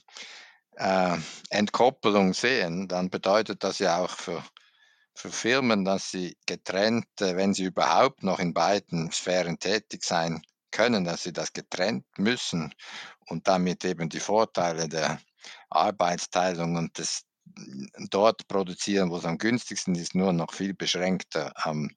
äh, 0.77 1.17
Entkoppelung 1.49 2.33
sehen, 2.33 2.87
dann 2.87 3.09
bedeutet 3.09 3.63
das 3.63 3.79
ja 3.79 3.97
auch 3.97 4.11
für 4.11 4.43
für 5.15 5.29
Firmen, 5.29 5.85
dass 5.85 6.09
sie 6.09 6.35
getrennt, 6.47 7.05
äh, 7.21 7.35
wenn 7.35 7.53
sie 7.53 7.65
überhaupt 7.65 8.23
noch 8.23 8.39
in 8.39 8.53
beiden 8.53 9.11
Sphären 9.11 9.59
tätig 9.59 10.03
sein 10.03 10.41
können, 10.71 11.05
dass 11.05 11.21
sie 11.21 11.33
das 11.33 11.53
getrennt 11.53 12.05
müssen 12.17 12.73
und 13.27 13.47
damit 13.47 13.85
eben 13.85 14.09
die 14.09 14.19
Vorteile 14.19 14.89
der 14.89 15.19
Arbeitsteilung 15.75 16.75
und 16.75 16.97
des 16.97 17.23
dort 18.09 18.47
produzieren, 18.47 19.09
wo 19.09 19.17
es 19.17 19.25
am 19.25 19.37
günstigsten 19.37 19.95
ist, 19.95 20.15
nur 20.15 20.33
noch 20.33 20.53
viel 20.53 20.73
beschränkter 20.73 21.53
ähm, 21.65 21.95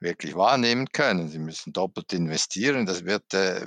wirklich 0.00 0.34
wahrnehmen 0.34 0.88
können. 0.92 1.28
Sie 1.28 1.38
müssen 1.38 1.72
doppelt 1.72 2.12
investieren, 2.12 2.86
das 2.86 3.04
wird 3.04 3.32
äh, 3.34 3.66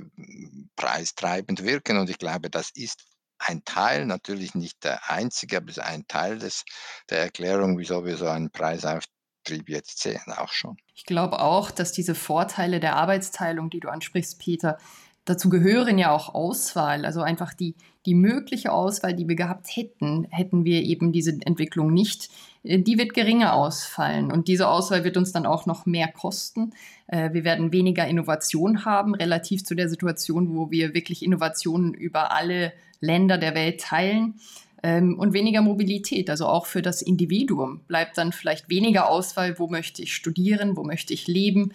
preistreibend 0.76 1.64
wirken 1.64 1.98
und 1.98 2.10
ich 2.10 2.18
glaube, 2.18 2.50
das 2.50 2.72
ist 2.74 3.06
ein 3.40 3.64
Teil, 3.64 4.06
natürlich 4.06 4.54
nicht 4.54 4.84
der 4.84 5.10
einzige, 5.10 5.58
aber 5.58 5.70
es 5.70 5.78
ist 5.78 5.84
ein 5.84 6.06
Teil 6.08 6.40
des, 6.40 6.66
der 7.10 7.20
Erklärung, 7.20 7.78
wieso 7.78 8.06
wir 8.06 8.18
so 8.18 8.28
einen 8.28 8.52
Preisauftrieb 8.52 9.70
jetzt 9.70 10.00
sehen, 10.00 10.22
auch 10.28 10.52
schon. 10.52 10.78
Ich 10.94 11.06
glaube 11.06 11.40
auch, 11.40 11.72
dass 11.72 11.94
diese 11.94 12.16
Vorteile 12.16 12.80
der 12.82 12.98
Arbeitsteilung, 12.98 13.70
die 13.70 13.80
du 13.80 13.88
ansprichst, 13.88 14.40
Peter, 14.40 14.78
dazu 15.26 15.50
gehören 15.50 15.98
ja 15.98 16.12
auch 16.12 16.34
Auswahl, 16.34 17.06
also 17.06 17.22
einfach 17.22 17.54
die, 17.54 17.76
die 18.06 18.16
mögliche 18.16 18.72
Auswahl, 18.72 19.14
die 19.14 19.28
wir 19.28 19.36
gehabt 19.36 19.68
hätten, 19.76 20.28
hätten 20.32 20.66
wir 20.66 20.84
eben 20.84 21.12
diese 21.12 21.38
Entwicklung 21.46 21.94
nicht, 21.94 22.30
äh, 22.64 22.80
die 22.80 22.98
wird 22.98 23.14
geringer 23.14 23.54
ausfallen. 23.54 24.32
Und 24.32 24.48
diese 24.48 24.68
Auswahl 24.68 25.04
wird 25.04 25.18
uns 25.18 25.32
dann 25.32 25.46
auch 25.46 25.66
noch 25.66 25.86
mehr 25.86 26.08
kosten. 26.08 26.72
Äh, 27.08 27.34
wir 27.34 27.44
werden 27.44 27.72
weniger 27.72 28.08
Innovation 28.08 28.86
haben, 28.86 29.16
relativ 29.16 29.64
zu 29.64 29.76
der 29.76 29.90
Situation, 29.90 30.56
wo 30.56 30.72
wir 30.72 30.94
wirklich 30.94 31.24
Innovationen 31.24 31.94
über 31.94 32.32
alle 32.32 32.74
Länder 33.00 33.38
der 33.38 33.56
Welt 33.56 33.82
teilen. 33.82 34.36
ähm, 34.82 35.20
und 35.20 35.34
weniger 35.34 35.62
Mobilität. 35.62 36.30
Also 36.30 36.48
auch 36.48 36.66
für 36.66 36.82
das 36.82 37.02
Individuum 37.02 37.82
bleibt 37.88 38.18
dann 38.18 38.32
vielleicht 38.32 38.70
weniger 38.70 39.10
Auswahl, 39.10 39.60
wo 39.60 39.68
möchte 39.68 40.02
ich 40.02 40.14
studieren, 40.14 40.78
wo 40.78 40.84
möchte 40.84 41.14
ich 41.14 41.28
leben. 41.28 41.74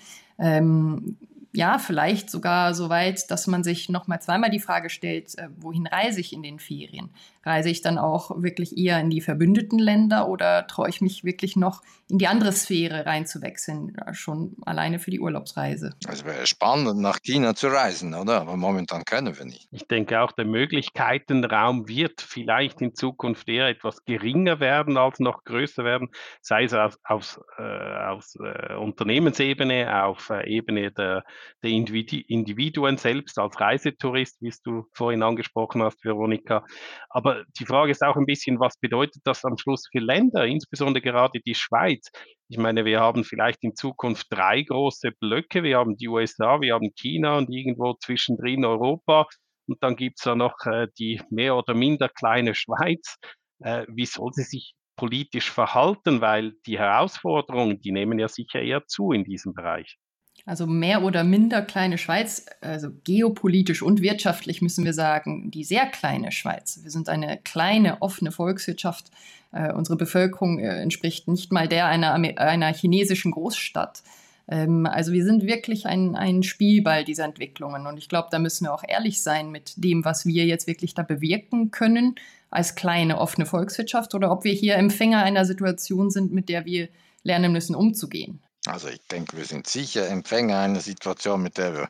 Ja, 1.56 1.78
vielleicht 1.78 2.30
sogar 2.30 2.74
so 2.74 2.88
weit, 2.88 3.30
dass 3.30 3.46
man 3.46 3.62
sich 3.62 3.88
noch 3.88 4.08
mal 4.08 4.18
zweimal 4.20 4.50
die 4.50 4.58
Frage 4.58 4.90
stellt, 4.90 5.38
äh, 5.38 5.48
wohin 5.56 5.86
reise 5.86 6.20
ich 6.20 6.32
in 6.32 6.42
den 6.42 6.58
Ferien? 6.58 7.10
Reise 7.44 7.70
ich 7.70 7.82
dann 7.82 7.98
auch 7.98 8.42
wirklich 8.42 8.76
eher 8.76 9.00
in 9.00 9.10
die 9.10 9.20
verbündeten 9.20 9.78
Länder 9.78 10.28
oder 10.28 10.66
traue 10.66 10.88
ich 10.88 11.00
mich 11.00 11.24
wirklich 11.24 11.56
noch 11.56 11.82
in 12.08 12.18
die 12.18 12.26
andere 12.26 12.52
Sphäre 12.52 13.06
reinzuwechseln, 13.06 13.96
schon 14.12 14.56
alleine 14.66 14.98
für 14.98 15.10
die 15.10 15.20
Urlaubsreise? 15.20 15.94
Es 16.08 16.24
wäre 16.24 16.46
spannend, 16.46 17.00
nach 17.00 17.18
China 17.22 17.54
zu 17.54 17.68
reisen, 17.68 18.14
oder? 18.14 18.40
Aber 18.40 18.56
momentan 18.56 19.04
können 19.04 19.36
wir 19.38 19.44
nicht. 19.44 19.68
Ich 19.72 19.86
denke 19.88 20.20
auch, 20.20 20.32
der 20.32 20.44
Möglichkeitenraum 20.44 21.88
wird 21.88 22.20
vielleicht 22.20 22.80
in 22.80 22.94
Zukunft 22.94 23.48
eher 23.48 23.68
etwas 23.68 24.04
geringer 24.04 24.60
werden 24.60 24.96
als 24.96 25.18
noch 25.18 25.44
größer 25.44 25.84
werden, 25.84 26.08
sei 26.40 26.64
es 26.64 26.74
auf, 26.74 26.96
auf, 27.04 27.40
äh, 27.58 28.06
auf 28.06 28.26
äh, 28.40 28.74
Unternehmensebene, 28.74 30.04
auf 30.04 30.30
äh, 30.30 30.48
Ebene 30.48 30.92
der, 30.92 31.24
der 31.62 31.70
Individuen 31.70 32.96
selbst 32.96 33.38
als 33.38 33.58
Reisetourist, 33.60 34.40
wie 34.40 34.52
du 34.62 34.86
vorhin 34.92 35.22
angesprochen 35.22 35.82
hast, 35.82 36.04
Veronika. 36.04 36.64
Aber 37.08 37.33
die 37.58 37.66
Frage 37.66 37.90
ist 37.90 38.02
auch 38.02 38.16
ein 38.16 38.26
bisschen, 38.26 38.60
was 38.60 38.76
bedeutet 38.78 39.22
das 39.24 39.44
am 39.44 39.56
Schluss 39.56 39.88
für 39.90 40.00
Länder, 40.00 40.46
insbesondere 40.46 41.02
gerade 41.02 41.40
die 41.40 41.54
Schweiz? 41.54 42.10
Ich 42.48 42.58
meine, 42.58 42.84
wir 42.84 43.00
haben 43.00 43.24
vielleicht 43.24 43.62
in 43.62 43.74
Zukunft 43.74 44.26
drei 44.30 44.62
große 44.62 45.12
Blöcke. 45.12 45.62
Wir 45.62 45.78
haben 45.78 45.96
die 45.96 46.08
USA, 46.08 46.60
wir 46.60 46.74
haben 46.74 46.92
China 46.94 47.38
und 47.38 47.50
irgendwo 47.50 47.94
zwischendrin 47.94 48.64
Europa. 48.64 49.26
Und 49.66 49.82
dann 49.82 49.96
gibt 49.96 50.18
es 50.18 50.24
ja 50.24 50.34
noch 50.34 50.54
äh, 50.66 50.88
die 50.98 51.20
mehr 51.30 51.56
oder 51.56 51.74
minder 51.74 52.08
kleine 52.08 52.54
Schweiz. 52.54 53.16
Äh, 53.60 53.86
wie 53.88 54.06
soll 54.06 54.32
sie 54.32 54.42
sich 54.42 54.74
politisch 54.96 55.50
verhalten? 55.50 56.20
Weil 56.20 56.52
die 56.66 56.78
Herausforderungen, 56.78 57.80
die 57.80 57.92
nehmen 57.92 58.18
ja 58.18 58.28
sicher 58.28 58.60
eher 58.60 58.86
zu 58.86 59.12
in 59.12 59.24
diesem 59.24 59.54
Bereich. 59.54 59.98
Also 60.46 60.66
mehr 60.66 61.02
oder 61.02 61.24
minder 61.24 61.62
kleine 61.62 61.96
Schweiz, 61.96 62.44
also 62.60 62.88
geopolitisch 63.04 63.82
und 63.82 64.02
wirtschaftlich 64.02 64.60
müssen 64.60 64.84
wir 64.84 64.92
sagen, 64.92 65.50
die 65.50 65.64
sehr 65.64 65.86
kleine 65.86 66.32
Schweiz. 66.32 66.80
Wir 66.82 66.90
sind 66.90 67.08
eine 67.08 67.38
kleine, 67.38 68.02
offene 68.02 68.30
Volkswirtschaft. 68.30 69.10
Äh, 69.52 69.72
unsere 69.72 69.96
Bevölkerung 69.96 70.58
äh, 70.58 70.82
entspricht 70.82 71.28
nicht 71.28 71.50
mal 71.50 71.66
der 71.66 71.86
einer, 71.86 72.12
einer 72.12 72.74
chinesischen 72.74 73.30
Großstadt. 73.30 74.02
Ähm, 74.46 74.84
also 74.84 75.12
wir 75.12 75.24
sind 75.24 75.46
wirklich 75.46 75.86
ein, 75.86 76.14
ein 76.14 76.42
Spielball 76.42 77.04
dieser 77.04 77.24
Entwicklungen. 77.24 77.86
Und 77.86 77.96
ich 77.96 78.10
glaube, 78.10 78.28
da 78.30 78.38
müssen 78.38 78.66
wir 78.66 78.74
auch 78.74 78.84
ehrlich 78.86 79.22
sein 79.22 79.50
mit 79.50 79.72
dem, 79.76 80.04
was 80.04 80.26
wir 80.26 80.44
jetzt 80.44 80.66
wirklich 80.66 80.94
da 80.94 81.02
bewirken 81.02 81.70
können 81.70 82.16
als 82.50 82.74
kleine, 82.74 83.18
offene 83.18 83.46
Volkswirtschaft 83.46 84.14
oder 84.14 84.30
ob 84.30 84.44
wir 84.44 84.52
hier 84.52 84.76
Empfänger 84.76 85.22
einer 85.22 85.46
Situation 85.46 86.10
sind, 86.10 86.32
mit 86.32 86.48
der 86.48 86.66
wir 86.66 86.88
lernen 87.22 87.52
müssen, 87.52 87.74
umzugehen. 87.74 88.40
Also 88.66 88.88
ich 88.88 89.06
denke, 89.08 89.36
wir 89.36 89.44
sind 89.44 89.66
sicher 89.66 90.08
Empfänger 90.08 90.58
einer 90.58 90.80
Situation, 90.80 91.42
mit 91.42 91.58
der 91.58 91.74
wir 91.74 91.88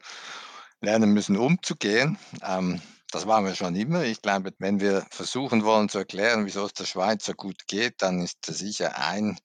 lernen 0.80 1.12
müssen, 1.12 1.36
umzugehen. 1.36 2.18
Ähm, 2.42 2.80
das 3.10 3.26
waren 3.26 3.44
wir 3.44 3.54
schon 3.54 3.76
immer. 3.76 4.02
Ich 4.02 4.22
glaube, 4.22 4.52
wenn 4.58 4.80
wir 4.80 5.06
versuchen 5.10 5.64
wollen 5.64 5.88
zu 5.88 5.98
erklären, 5.98 6.46
wieso 6.46 6.66
es 6.66 6.72
der 6.72 6.84
Schweiz 6.84 7.24
so 7.24 7.32
gut 7.34 7.66
geht, 7.68 8.02
dann 8.02 8.20
ist 8.20 8.44
sicher 8.46 8.98
ein 8.98 9.38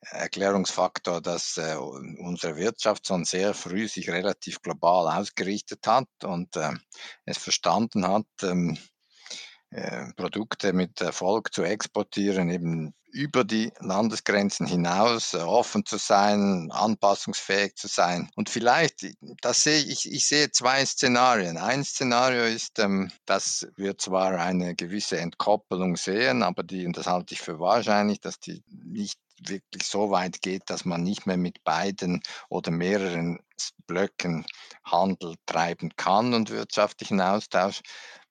Erklärungsfaktor, 0.00 1.20
dass 1.20 1.58
äh, 1.58 1.76
unsere 1.76 2.56
Wirtschaft 2.56 3.06
schon 3.06 3.26
sehr 3.26 3.52
früh 3.52 3.86
sich 3.86 4.08
relativ 4.08 4.62
global 4.62 5.06
ausgerichtet 5.08 5.86
hat 5.86 6.08
und 6.24 6.56
äh, 6.56 6.72
es 7.26 7.36
verstanden 7.36 8.08
hat, 8.08 8.26
ähm, 8.42 8.78
äh, 8.78 8.99
Produkte 10.16 10.72
mit 10.72 11.00
Erfolg 11.00 11.52
zu 11.54 11.62
exportieren, 11.62 12.50
eben 12.50 12.94
über 13.12 13.44
die 13.44 13.72
Landesgrenzen 13.80 14.66
hinaus 14.66 15.34
äh, 15.34 15.38
offen 15.38 15.84
zu 15.84 15.96
sein, 15.96 16.70
anpassungsfähig 16.70 17.74
zu 17.76 17.88
sein. 17.88 18.30
Und 18.36 18.50
vielleicht, 18.50 19.06
das 19.40 19.62
sehe 19.62 19.82
ich, 19.82 20.10
ich 20.10 20.26
sehe 20.26 20.50
zwei 20.50 20.84
Szenarien. 20.84 21.56
Ein 21.56 21.84
Szenario 21.84 22.44
ist, 22.44 22.78
ähm, 22.78 23.10
dass 23.26 23.66
wir 23.76 23.98
zwar 23.98 24.38
eine 24.38 24.74
gewisse 24.74 25.18
Entkoppelung 25.18 25.96
sehen, 25.96 26.42
aber 26.42 26.62
die, 26.62 26.86
und 26.86 26.96
das 26.96 27.06
halte 27.06 27.34
ich 27.34 27.40
für 27.40 27.58
wahrscheinlich, 27.58 28.20
dass 28.20 28.38
die 28.38 28.62
nicht 28.68 29.18
wirklich 29.42 29.84
so 29.84 30.10
weit 30.10 30.42
geht, 30.42 30.64
dass 30.66 30.84
man 30.84 31.02
nicht 31.02 31.26
mehr 31.26 31.38
mit 31.38 31.64
beiden 31.64 32.22
oder 32.50 32.70
mehreren 32.70 33.38
Blöcken 33.86 34.44
Handel 34.84 35.34
treiben 35.46 35.90
kann 35.96 36.34
und 36.34 36.50
wirtschaftlichen 36.50 37.20
Austausch, 37.20 37.80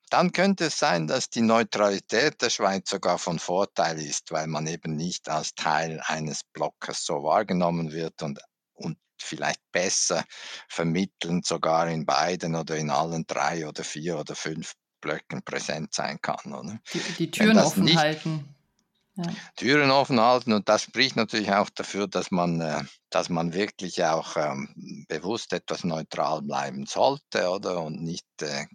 dann 0.09 0.31
könnte 0.31 0.65
es 0.65 0.79
sein, 0.79 1.07
dass 1.07 1.29
die 1.29 1.41
Neutralität 1.41 2.41
der 2.41 2.49
Schweiz 2.49 2.89
sogar 2.89 3.17
von 3.17 3.39
Vorteil 3.39 3.99
ist, 3.99 4.31
weil 4.31 4.47
man 4.47 4.67
eben 4.67 4.95
nicht 4.95 5.29
als 5.29 5.53
Teil 5.55 6.01
eines 6.05 6.43
Blockes 6.43 7.05
so 7.05 7.23
wahrgenommen 7.23 7.91
wird 7.91 8.21
und, 8.23 8.39
und 8.73 8.97
vielleicht 9.21 9.61
besser 9.71 10.23
vermittelnd 10.67 11.45
sogar 11.45 11.87
in 11.87 12.05
beiden 12.05 12.55
oder 12.55 12.77
in 12.77 12.89
allen 12.89 13.25
drei 13.27 13.67
oder 13.67 13.83
vier 13.83 14.17
oder 14.17 14.35
fünf 14.35 14.73
Blöcken 15.01 15.43
präsent 15.43 15.93
sein 15.93 16.19
kann. 16.21 16.53
Oder? 16.53 16.79
Die, 16.93 16.99
die 17.17 17.31
Türen 17.31 17.59
offen 17.59 17.83
nicht, 17.83 17.97
halten 17.97 18.55
ja. 19.23 19.33
Türen 19.55 19.91
offen 19.91 20.19
halten 20.19 20.53
und 20.53 20.69
das 20.69 20.83
spricht 20.83 21.15
natürlich 21.15 21.51
auch 21.51 21.69
dafür, 21.69 22.07
dass 22.07 22.31
man, 22.31 22.61
äh, 22.61 22.83
dass 23.09 23.29
man 23.29 23.53
wirklich 23.53 24.03
auch 24.03 24.37
ähm, 24.37 25.05
bewusst 25.07 25.53
etwas 25.53 25.83
neutral 25.83 26.41
bleiben 26.41 26.85
sollte, 26.85 27.49
oder? 27.49 27.81
Und 27.81 28.01
nicht 28.01 28.25
äh, 28.41 28.65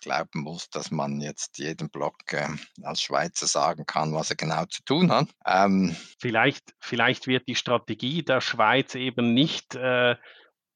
glauben 0.00 0.40
muss, 0.40 0.70
dass 0.70 0.90
man 0.90 1.20
jetzt 1.20 1.58
jedem 1.58 1.90
Block 1.90 2.32
äh, 2.32 2.48
als 2.82 3.02
Schweizer 3.02 3.46
sagen 3.46 3.84
kann, 3.86 4.14
was 4.14 4.30
er 4.30 4.36
genau 4.36 4.64
zu 4.66 4.82
tun 4.84 5.10
hat. 5.10 5.28
Ähm, 5.46 5.96
vielleicht, 6.18 6.74
vielleicht 6.80 7.26
wird 7.26 7.48
die 7.48 7.56
Strategie 7.56 8.22
der 8.22 8.40
Schweiz 8.40 8.94
eben 8.94 9.34
nicht 9.34 9.74
äh, 9.74 10.16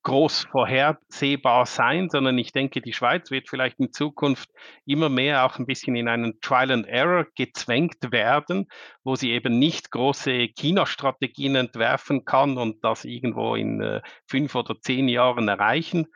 groß 0.07 0.47
vorhersehbar 0.53 1.67
sein, 1.67 2.09
sondern 2.11 2.39
ich 2.39 2.53
denke, 2.53 2.81
die 2.81 2.93
Schweiz 2.93 3.33
wird 3.33 3.49
vielleicht 3.49 3.81
in 3.81 3.93
Zukunft 3.93 4.49
immer 4.85 5.09
mehr 5.09 5.45
auch 5.45 5.59
ein 5.59 5.67
bisschen 5.67 5.97
in 5.97 6.07
einen 6.07 6.41
Trial 6.41 6.71
and 6.71 6.87
Error 6.87 7.27
gezwängt 7.35 8.13
werden, 8.13 8.69
wo 9.03 9.17
sie 9.17 9.33
eben 9.33 9.59
nicht 9.59 9.91
große 9.91 10.51
China-Strategien 10.57 11.57
entwerfen 11.57 12.25
kann 12.25 12.57
und 12.57 12.85
das 12.85 13.05
irgendwo 13.05 13.57
in 13.57 13.81
äh, 13.81 14.01
fünf 14.29 14.55
oder 14.55 14.81
zehn 14.81 15.09
Jahren 15.09 15.49
erreichen 15.49 16.07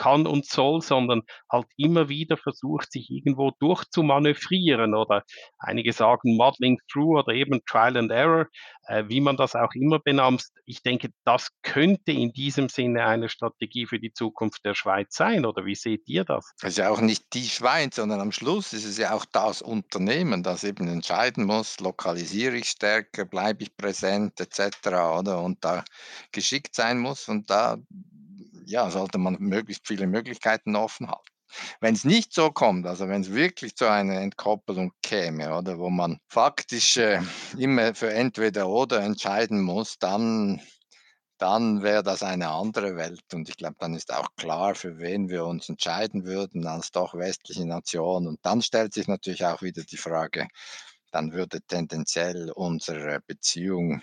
kann 0.00 0.26
und 0.26 0.46
soll, 0.46 0.80
sondern 0.80 1.22
halt 1.50 1.66
immer 1.76 2.08
wieder 2.08 2.38
versucht, 2.38 2.90
sich 2.90 3.10
irgendwo 3.10 3.50
durchzumanövrieren 3.60 4.94
oder 4.94 5.24
einige 5.58 5.92
sagen 5.92 6.36
Modeling 6.36 6.78
Through 6.90 7.18
oder 7.18 7.34
eben 7.34 7.60
Trial 7.66 7.98
and 7.98 8.10
Error, 8.10 8.46
äh, 8.86 9.04
wie 9.08 9.20
man 9.20 9.36
das 9.36 9.54
auch 9.54 9.72
immer 9.74 9.98
benammt. 9.98 10.42
Ich 10.64 10.82
denke, 10.82 11.10
das 11.24 11.50
könnte 11.62 12.12
in 12.12 12.32
diesem 12.32 12.70
Sinne 12.70 13.04
eine 13.04 13.28
Strategie 13.28 13.84
für 13.86 14.00
die 14.00 14.12
Zukunft 14.14 14.64
der 14.64 14.74
Schweiz 14.74 15.14
sein, 15.14 15.44
oder 15.44 15.66
wie 15.66 15.74
seht 15.74 16.08
ihr 16.08 16.24
das? 16.24 16.50
Es 16.62 16.70
ist 16.70 16.78
ja 16.78 16.88
auch 16.88 17.02
nicht 17.02 17.34
die 17.34 17.44
Schweiz, 17.44 17.96
sondern 17.96 18.20
am 18.20 18.32
Schluss 18.32 18.72
ist 18.72 18.86
es 18.86 18.96
ja 18.96 19.12
auch 19.12 19.26
das 19.26 19.60
Unternehmen, 19.60 20.42
das 20.42 20.64
eben 20.64 20.88
entscheiden 20.88 21.44
muss, 21.44 21.78
lokalisiere 21.78 22.56
ich 22.56 22.70
stärker, 22.70 23.26
bleibe 23.26 23.64
ich 23.64 23.76
präsent 23.76 24.40
etc. 24.40 24.78
Oder? 25.18 25.42
Und 25.42 25.62
da 25.62 25.84
geschickt 26.32 26.74
sein 26.74 26.98
muss 26.98 27.28
und 27.28 27.50
da 27.50 27.76
ja, 28.64 28.90
sollte 28.90 29.18
man 29.18 29.36
möglichst 29.38 29.86
viele 29.86 30.06
Möglichkeiten 30.06 30.76
offen 30.76 31.08
halten. 31.08 31.30
Wenn 31.80 31.94
es 31.94 32.04
nicht 32.04 32.32
so 32.32 32.50
kommt, 32.50 32.86
also 32.86 33.08
wenn 33.08 33.22
es 33.22 33.32
wirklich 33.32 33.74
zu 33.74 33.90
einer 33.90 34.20
Entkoppelung 34.20 34.92
käme, 35.02 35.56
oder 35.56 35.78
wo 35.78 35.90
man 35.90 36.18
faktisch 36.28 36.96
äh, 36.96 37.20
immer 37.58 37.94
für 37.94 38.12
entweder 38.12 38.68
oder 38.68 39.00
entscheiden 39.00 39.60
muss, 39.60 39.98
dann, 39.98 40.60
dann 41.38 41.82
wäre 41.82 42.02
das 42.02 42.22
eine 42.22 42.48
andere 42.50 42.96
Welt. 42.96 43.22
Und 43.34 43.48
ich 43.48 43.56
glaube, 43.56 43.76
dann 43.78 43.94
ist 43.94 44.12
auch 44.12 44.28
klar, 44.36 44.74
für 44.74 44.98
wen 44.98 45.28
wir 45.28 45.44
uns 45.44 45.68
entscheiden 45.68 46.24
würden 46.24 46.66
als 46.66 46.92
doch 46.92 47.14
westliche 47.14 47.66
Nation. 47.66 48.28
Und 48.28 48.38
dann 48.42 48.62
stellt 48.62 48.94
sich 48.94 49.08
natürlich 49.08 49.44
auch 49.44 49.62
wieder 49.62 49.82
die 49.82 49.96
Frage, 49.96 50.46
dann 51.10 51.32
würde 51.32 51.60
tendenziell 51.62 52.52
unsere 52.52 53.20
Beziehung 53.26 54.02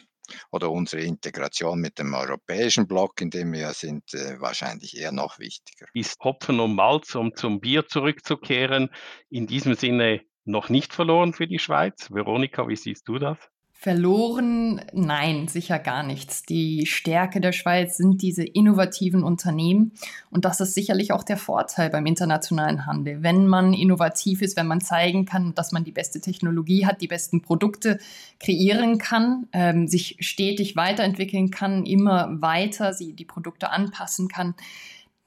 oder 0.51 0.71
unsere 0.71 1.03
Integration 1.03 1.79
mit 1.79 1.99
dem 1.99 2.13
europäischen 2.13 2.87
Block, 2.87 3.21
in 3.21 3.29
dem 3.29 3.53
wir 3.53 3.73
sind, 3.73 4.13
äh, 4.13 4.39
wahrscheinlich 4.39 4.97
eher 4.97 5.11
noch 5.11 5.39
wichtiger. 5.39 5.87
Ist 5.93 6.19
Hopfen 6.23 6.59
und 6.59 6.75
Malz, 6.75 7.15
um 7.15 7.35
zum 7.35 7.59
Bier 7.59 7.87
zurückzukehren, 7.87 8.89
in 9.29 9.47
diesem 9.47 9.75
Sinne 9.75 10.21
noch 10.45 10.69
nicht 10.69 10.93
verloren 10.93 11.33
für 11.33 11.47
die 11.47 11.59
Schweiz? 11.59 12.09
Veronika, 12.11 12.67
wie 12.67 12.75
siehst 12.75 13.07
du 13.07 13.19
das? 13.19 13.37
Verloren? 13.79 14.81
Nein, 14.91 15.47
sicher 15.47 15.77
gar 15.77 16.01
nichts. 16.01 16.41
Die 16.41 16.87
Stärke 16.87 17.39
der 17.39 17.51
Schweiz 17.51 17.95
sind 17.95 18.23
diese 18.23 18.43
innovativen 18.43 19.23
Unternehmen 19.23 19.91
und 20.31 20.45
das 20.45 20.59
ist 20.59 20.73
sicherlich 20.73 21.11
auch 21.11 21.23
der 21.23 21.37
Vorteil 21.37 21.91
beim 21.91 22.07
internationalen 22.07 22.87
Handel. 22.87 23.21
Wenn 23.21 23.45
man 23.45 23.75
innovativ 23.75 24.41
ist, 24.41 24.57
wenn 24.57 24.65
man 24.65 24.81
zeigen 24.81 25.25
kann, 25.25 25.53
dass 25.53 25.73
man 25.73 25.83
die 25.83 25.91
beste 25.91 26.19
Technologie 26.19 26.87
hat, 26.87 27.01
die 27.01 27.07
besten 27.07 27.43
Produkte 27.43 27.99
kreieren 28.39 28.97
kann, 28.97 29.47
ähm, 29.53 29.87
sich 29.87 30.17
stetig 30.21 30.75
weiterentwickeln 30.75 31.51
kann, 31.51 31.85
immer 31.85 32.41
weiter 32.41 32.93
sie 32.93 33.13
die 33.13 33.25
Produkte 33.25 33.69
anpassen 33.69 34.27
kann, 34.27 34.55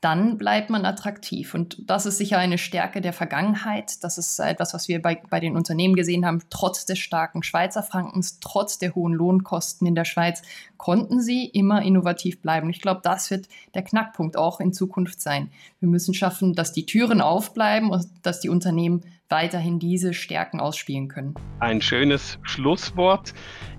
dann 0.01 0.39
bleibt 0.39 0.71
man 0.71 0.87
attraktiv. 0.87 1.53
Und 1.53 1.79
das 1.91 2.07
ist 2.07 2.17
sicher 2.17 2.39
eine 2.39 2.57
Stärke 2.57 3.03
der 3.03 3.13
Vergangenheit. 3.13 4.03
Das 4.03 4.17
ist 4.17 4.39
etwas, 4.39 4.73
was 4.73 4.89
wir 4.89 5.03
bei, 5.03 5.21
bei 5.29 5.41
den 5.41 5.57
Unternehmen 5.57 5.95
gesehen 5.95 6.25
haben. 6.25 6.41
Trotz 6.49 6.87
des 6.87 6.99
starken 6.99 7.43
Schweizer 7.43 7.83
Frankens, 7.83 8.41
trotz 8.41 8.79
der 8.79 8.95
hohen 8.95 9.13
Lohnkosten 9.13 9.87
in 9.87 9.95
der 9.95 10.07
Schweiz, 10.07 10.41
konnten 10.79 11.21
sie 11.21 11.45
immer 11.45 11.83
innovativ 11.83 12.41
bleiben. 12.41 12.71
Ich 12.71 12.81
glaube, 12.81 13.01
das 13.05 13.31
wird 13.31 13.49
der 13.75 13.83
Knackpunkt 13.83 14.39
auch 14.39 14.61
in 14.61 14.73
Zukunft 14.73 15.21
sein. 15.21 15.51
Wir 15.81 15.89
müssen 15.89 16.15
schaffen, 16.15 16.55
dass 16.55 16.73
die 16.73 16.87
Türen 16.87 17.21
aufbleiben 17.21 17.91
und 17.91 18.07
dass 18.23 18.41
die 18.41 18.49
Unternehmen 18.49 19.03
weiterhin 19.31 19.79
diese 19.79 20.13
Stärken 20.13 20.61
ausspielen 20.61 21.09
können. 21.09 21.35
Ein 21.61 21.81
schönes 21.81 22.39
Schlusswort. 22.43 23.33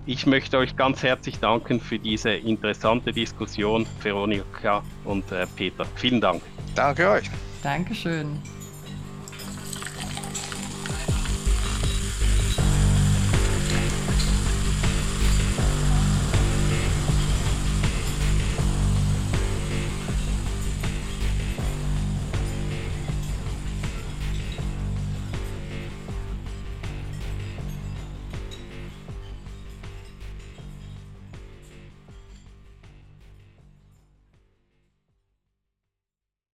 Ich 0.06 0.26
möchte 0.26 0.58
euch 0.58 0.74
ganz 0.76 1.02
herzlich 1.02 1.38
danken 1.38 1.78
für 1.78 1.98
diese 1.98 2.30
interessante 2.30 3.12
Diskussion, 3.12 3.86
Veronika 4.02 4.82
und 5.04 5.30
äh, 5.30 5.46
Peter. 5.54 5.84
Vielen 5.94 6.20
Dank. 6.20 6.42
Danke 6.74 7.08
euch. 7.08 7.30
Dankeschön. 7.62 8.38